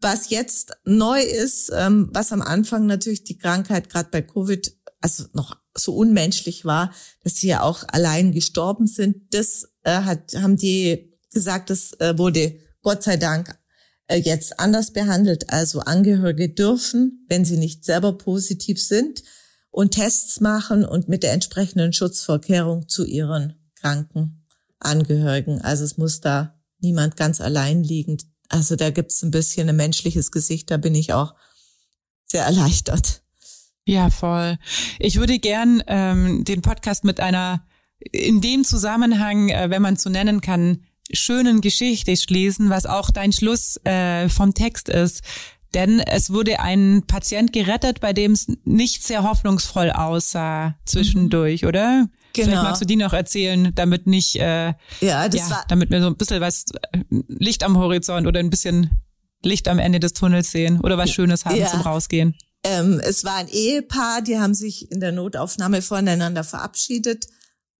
Was 0.00 0.30
jetzt 0.30 0.72
neu 0.84 1.20
ist, 1.20 1.70
ähm, 1.74 2.10
was 2.12 2.32
am 2.32 2.42
Anfang 2.42 2.86
natürlich 2.86 3.24
die 3.24 3.38
Krankheit 3.38 3.88
gerade 3.88 4.10
bei 4.10 4.22
Covid 4.22 4.72
also 5.00 5.24
noch 5.32 5.56
so 5.76 5.96
unmenschlich 5.96 6.64
war, 6.64 6.92
dass 7.24 7.36
sie 7.36 7.48
ja 7.48 7.62
auch 7.62 7.82
allein 7.88 8.30
gestorben 8.30 8.86
sind, 8.86 9.34
das 9.34 9.68
äh, 9.82 10.02
hat, 10.02 10.34
haben 10.36 10.56
die 10.56 11.18
gesagt, 11.32 11.70
das 11.70 11.92
äh, 11.98 12.16
wurde 12.16 12.56
Gott 12.82 13.02
sei 13.02 13.16
Dank 13.16 13.58
äh, 14.06 14.18
jetzt 14.18 14.60
anders 14.60 14.92
behandelt. 14.92 15.50
Also 15.50 15.80
Angehörige 15.80 16.50
dürfen, 16.50 17.24
wenn 17.28 17.44
sie 17.44 17.56
nicht 17.56 17.84
selber 17.84 18.16
positiv 18.16 18.80
sind, 18.80 19.22
und 19.70 19.92
Tests 19.92 20.40
machen 20.40 20.84
und 20.84 21.08
mit 21.08 21.22
der 21.22 21.32
entsprechenden 21.32 21.94
Schutzvorkehrung 21.94 22.88
zu 22.88 23.06
ihren 23.06 23.54
kranken 23.74 24.41
Angehörigen. 24.84 25.60
Also 25.60 25.84
es 25.84 25.96
muss 25.96 26.20
da 26.20 26.58
niemand 26.80 27.16
ganz 27.16 27.40
allein 27.40 27.82
liegen. 27.82 28.18
Also 28.48 28.76
da 28.76 28.90
gibt's 28.90 29.22
ein 29.22 29.30
bisschen 29.30 29.68
ein 29.68 29.76
menschliches 29.76 30.30
Gesicht, 30.30 30.70
da 30.70 30.76
bin 30.76 30.94
ich 30.94 31.12
auch 31.12 31.34
sehr 32.26 32.44
erleichtert. 32.44 33.22
Ja, 33.84 34.10
voll. 34.10 34.58
Ich 34.98 35.16
würde 35.16 35.38
gern 35.38 35.82
ähm, 35.86 36.44
den 36.44 36.62
Podcast 36.62 37.04
mit 37.04 37.18
einer 37.18 37.66
in 37.98 38.40
dem 38.40 38.64
Zusammenhang, 38.64 39.48
äh, 39.48 39.70
wenn 39.70 39.82
man 39.82 39.96
so 39.96 40.10
nennen 40.10 40.40
kann, 40.40 40.84
schönen 41.12 41.60
Geschichte 41.60 42.16
schließen, 42.16 42.70
was 42.70 42.86
auch 42.86 43.10
dein 43.10 43.32
Schluss 43.32 43.78
äh, 43.84 44.28
vom 44.28 44.54
Text 44.54 44.88
ist. 44.88 45.22
Denn 45.74 46.00
es 46.00 46.30
wurde 46.30 46.60
ein 46.60 47.04
Patient 47.06 47.52
gerettet, 47.52 48.00
bei 48.00 48.12
dem 48.12 48.32
es 48.32 48.46
nicht 48.64 49.02
sehr 49.02 49.22
hoffnungsvoll 49.22 49.90
aussah 49.90 50.76
zwischendurch, 50.84 51.62
mhm. 51.62 51.68
oder? 51.68 52.08
Genau. 52.34 52.48
Vielleicht 52.48 52.62
magst 52.62 52.82
du 52.82 52.86
die 52.86 52.96
noch 52.96 53.12
erzählen, 53.12 53.72
damit 53.74 54.06
nicht, 54.06 54.36
äh, 54.36 54.74
ja, 55.00 55.28
das 55.28 55.40
ja, 55.40 55.50
war 55.50 55.64
damit 55.68 55.90
wir 55.90 56.00
so 56.00 56.08
ein 56.08 56.16
bisschen 56.16 56.40
was 56.40 56.64
äh, 56.92 56.98
Licht 57.28 57.64
am 57.64 57.78
Horizont 57.78 58.26
oder 58.26 58.40
ein 58.40 58.50
bisschen 58.50 58.90
Licht 59.44 59.68
am 59.68 59.78
Ende 59.78 60.00
des 60.00 60.12
Tunnels 60.12 60.50
sehen 60.50 60.80
oder 60.80 60.98
was 60.98 61.10
Schönes 61.10 61.44
haben 61.44 61.56
ja. 61.56 61.66
zum 61.66 61.80
Rausgehen. 61.80 62.34
Ähm, 62.64 63.00
es 63.02 63.24
war 63.24 63.36
ein 63.36 63.48
Ehepaar, 63.48 64.22
die 64.22 64.38
haben 64.38 64.54
sich 64.54 64.90
in 64.92 65.00
der 65.00 65.12
Notaufnahme 65.12 65.82
voneinander 65.82 66.44
verabschiedet 66.44 67.26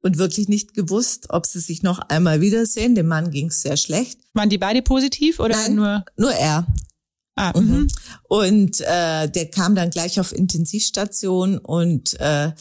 und 0.01 0.19
wirklich 0.19 0.49
nicht 0.49 0.75
gewusst, 0.75 1.27
ob 1.31 1.47
sie 1.47 1.61
sich 1.61 1.83
noch 1.83 2.01
einmal 2.01 2.41
wiedersehen. 2.41 2.95
Dem 2.95 3.07
Mann 3.07 3.31
ging 3.31 3.49
es 3.49 3.63
sehr 3.63 3.77
schlecht. 3.77 4.19
Waren 4.35 4.51
die 4.51 4.59
beide 4.59 4.83
positiv 4.83 5.39
oder 5.39 5.57
Nein, 5.57 5.75
nur? 5.77 6.05
Nur 6.17 6.33
er. 6.33 6.67
Ah, 7.37 7.59
mhm. 7.59 7.71
mhm. 7.71 7.89
Und 8.25 8.81
äh, 8.81 9.29
der 9.29 9.51
kam 9.51 9.75
dann 9.75 9.91
gleich 9.91 10.21
auf 10.21 10.33
Intensivstation 10.33 11.59
und 11.59 12.19
äh, 12.21 12.53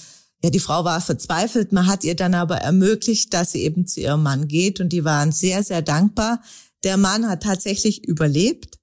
ja, 0.44 0.50
die 0.50 0.60
Frau 0.60 0.84
war 0.84 1.02
verzweifelt. 1.02 1.72
Man 1.72 1.88
hat 1.88 2.04
ihr 2.04 2.16
dann 2.16 2.34
aber 2.34 2.58
ermöglicht, 2.58 3.34
dass 3.34 3.52
sie 3.52 3.62
eben 3.62 3.86
zu 3.86 4.00
ihrem 4.00 4.24
Mann 4.24 4.48
geht 4.48 4.80
und 4.80 4.90
die 4.90 5.04
waren 5.04 5.32
sehr, 5.32 5.64
sehr 5.64 5.82
dankbar. 5.82 6.42
Der 6.84 6.98
Mann 6.98 7.28
hat 7.28 7.44
tatsächlich 7.44 8.08
überlebt 8.08 8.80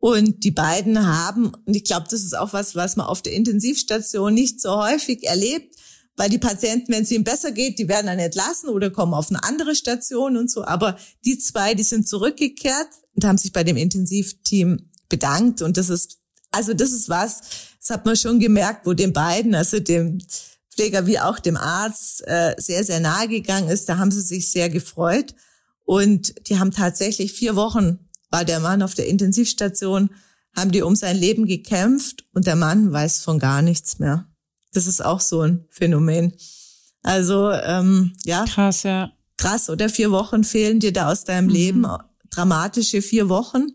und 0.00 0.42
die 0.42 0.50
beiden 0.50 1.06
haben, 1.06 1.52
und 1.66 1.76
ich 1.76 1.84
glaube, 1.84 2.06
das 2.10 2.22
ist 2.22 2.36
auch 2.36 2.52
was, 2.52 2.74
was 2.74 2.96
man 2.96 3.06
auf 3.06 3.22
der 3.22 3.34
Intensivstation 3.34 4.32
nicht 4.32 4.60
so 4.60 4.82
häufig 4.82 5.24
erlebt, 5.24 5.76
weil 6.16 6.30
die 6.30 6.38
Patienten, 6.38 6.92
wenn 6.92 7.04
es 7.04 7.10
ihnen 7.10 7.24
besser 7.24 7.52
geht, 7.52 7.78
die 7.78 7.88
werden 7.88 8.06
dann 8.06 8.18
entlassen 8.18 8.70
oder 8.70 8.90
kommen 8.90 9.14
auf 9.14 9.30
eine 9.30 9.44
andere 9.44 9.74
Station 9.74 10.36
und 10.36 10.50
so. 10.50 10.64
Aber 10.64 10.96
die 11.24 11.38
zwei, 11.38 11.74
die 11.74 11.82
sind 11.82 12.08
zurückgekehrt 12.08 12.88
und 13.14 13.24
haben 13.24 13.38
sich 13.38 13.52
bei 13.52 13.64
dem 13.64 13.76
Intensivteam 13.76 14.90
bedankt. 15.08 15.62
Und 15.62 15.76
das 15.76 15.88
ist, 15.88 16.18
also 16.50 16.74
das 16.74 16.92
ist 16.92 17.08
was, 17.08 17.40
das 17.78 17.90
hat 17.90 18.04
man 18.04 18.16
schon 18.16 18.40
gemerkt, 18.40 18.86
wo 18.86 18.94
den 18.94 19.12
beiden, 19.12 19.54
also 19.54 19.78
dem 19.78 20.18
Pfleger 20.74 21.06
wie 21.06 21.18
auch 21.18 21.38
dem 21.38 21.56
Arzt, 21.56 22.26
äh, 22.26 22.54
sehr, 22.58 22.84
sehr 22.84 23.00
nahe 23.00 23.28
gegangen 23.28 23.68
ist. 23.68 23.88
Da 23.88 23.98
haben 23.98 24.10
sie 24.10 24.22
sich 24.22 24.50
sehr 24.50 24.68
gefreut. 24.68 25.34
Und 25.84 26.48
die 26.48 26.58
haben 26.58 26.70
tatsächlich 26.70 27.32
vier 27.32 27.56
Wochen 27.56 27.98
war 28.32 28.44
der 28.44 28.60
Mann 28.60 28.82
auf 28.82 28.94
der 28.94 29.06
Intensivstation, 29.06 30.10
haben 30.56 30.72
die 30.72 30.82
um 30.82 30.96
sein 30.96 31.16
Leben 31.16 31.46
gekämpft 31.46 32.24
und 32.32 32.46
der 32.46 32.56
Mann 32.56 32.92
weiß 32.92 33.22
von 33.22 33.38
gar 33.38 33.62
nichts 33.62 33.98
mehr. 33.98 34.26
Das 34.72 34.86
ist 34.86 35.04
auch 35.04 35.20
so 35.20 35.42
ein 35.42 35.66
Phänomen. 35.70 36.32
Also 37.02 37.50
ähm, 37.50 38.14
ja. 38.24 38.44
Krass, 38.46 38.82
ja. 38.84 39.12
Krass, 39.36 39.68
oder 39.68 39.88
vier 39.88 40.10
Wochen 40.10 40.44
fehlen 40.44 40.80
dir 40.80 40.92
da 40.92 41.10
aus 41.10 41.24
deinem 41.24 41.46
mhm. 41.46 41.52
Leben. 41.52 41.86
Dramatische 42.30 43.02
vier 43.02 43.28
Wochen. 43.28 43.72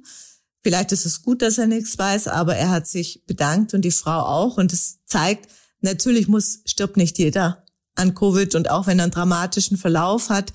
Vielleicht 0.62 0.92
ist 0.92 1.06
es 1.06 1.22
gut, 1.22 1.42
dass 1.42 1.58
er 1.58 1.68
nichts 1.68 1.98
weiß, 1.98 2.28
aber 2.28 2.56
er 2.56 2.72
hat 2.72 2.88
sich 2.88 3.24
bedankt 3.26 3.74
und 3.74 3.84
die 3.84 3.92
Frau 3.92 4.20
auch. 4.20 4.58
Und 4.58 4.74
es 4.74 5.00
zeigt, 5.06 5.50
natürlich 5.82 6.28
muss, 6.28 6.62
stirbt 6.66 6.98
nicht 6.98 7.18
jeder 7.18 7.66
an 7.96 8.14
Covid 8.14 8.56
und 8.56 8.70
auch 8.70 8.88
wenn 8.88 9.00
er 9.00 9.04
einen 9.04 9.12
dramatischen 9.12 9.78
Verlauf 9.78 10.30
hat, 10.30 10.54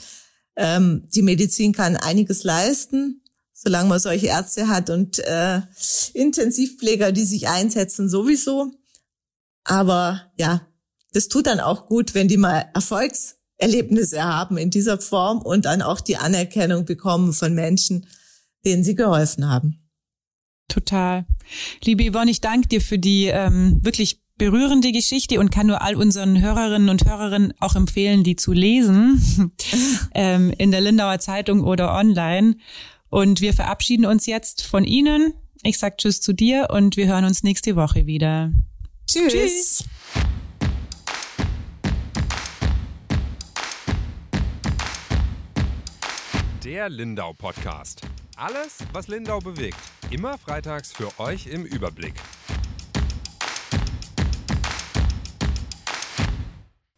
ähm, 0.57 1.09
die 1.15 1.23
Medizin 1.23 1.73
kann 1.73 1.97
einiges 1.97 2.45
leisten, 2.45 3.23
solange 3.53 3.89
man 3.89 4.01
solche 4.01 4.27
Ärzte 4.27 4.69
hat 4.69 4.91
und 4.91 5.19
äh, 5.21 5.61
Intensivpfleger, 6.15 7.13
die 7.13 7.25
sich 7.25 7.49
einsetzen, 7.49 8.09
sowieso. 8.09 8.71
Aber 9.65 10.33
ja, 10.37 10.67
das 11.13 11.29
tut 11.29 11.47
dann 11.47 11.61
auch 11.61 11.87
gut, 11.87 12.15
wenn 12.15 12.29
die 12.29 12.37
mal 12.37 12.67
Erfolgserlebnisse 12.75 14.23
haben 14.23 14.57
in 14.57 14.71
dieser 14.71 15.01
Form 15.01 15.43
und 15.43 15.65
dann 15.65 15.83
auch 15.83 16.01
die 16.01 16.17
Anerkennung 16.17 16.85
bekommen 16.85 17.33
von 17.33 17.55
Menschen, 17.55 18.07
denen 18.65 18.85
sie 18.85 18.95
geholfen 18.95 19.49
haben. 19.49 19.79
Total. 20.69 21.27
Liebe 21.85 22.11
Yvonne, 22.11 22.31
ich 22.31 22.41
danke 22.41 22.69
dir 22.69 22.81
für 22.81 22.99
die 22.99 23.27
ähm, 23.27 23.81
wirklich 23.83 24.22
berührende 24.38 24.92
Geschichte 24.92 25.38
und 25.40 25.51
kann 25.51 25.66
nur 25.66 25.83
all 25.83 25.95
unseren 25.97 26.40
Hörerinnen 26.40 26.88
und 26.88 27.05
Hörerinnen 27.05 27.55
auch 27.61 27.77
empfehlen, 27.77 28.25
die 28.25 28.37
zu 28.37 28.53
lesen 28.53 29.53
ähm, 30.14 30.53
in 30.59 30.71
der 30.71 30.81
Lindauer 30.81 31.18
Zeitung 31.18 31.62
oder 31.62 31.95
online. 31.95 32.57
Und 33.09 33.40
wir 33.40 33.53
verabschieden 33.53 34.07
uns 34.07 34.27
jetzt 34.27 34.62
von 34.62 34.85
Ihnen. 34.85 35.35
Ich 35.62 35.79
sag 35.79 35.99
Tschüss 35.99 36.21
zu 36.21 36.33
dir 36.33 36.68
und 36.73 36.97
wir 36.97 37.07
hören 37.07 37.25
uns 37.25 37.42
nächste 37.42 37.77
Woche 37.77 38.07
wieder. 38.07 38.53
Tschüss. 39.07 39.33
Tschüss. 39.33 39.85
Der 46.64 46.88
Lindau 46.88 47.33
Podcast. 47.35 48.01
Alles, 48.37 48.79
was 48.92 49.09
Lindau 49.09 49.40
bewegt. 49.40 49.77
Immer 50.11 50.38
freitags 50.38 50.92
für 50.92 51.11
euch 51.21 51.47
im 51.47 51.64
Überblick. 51.64 52.14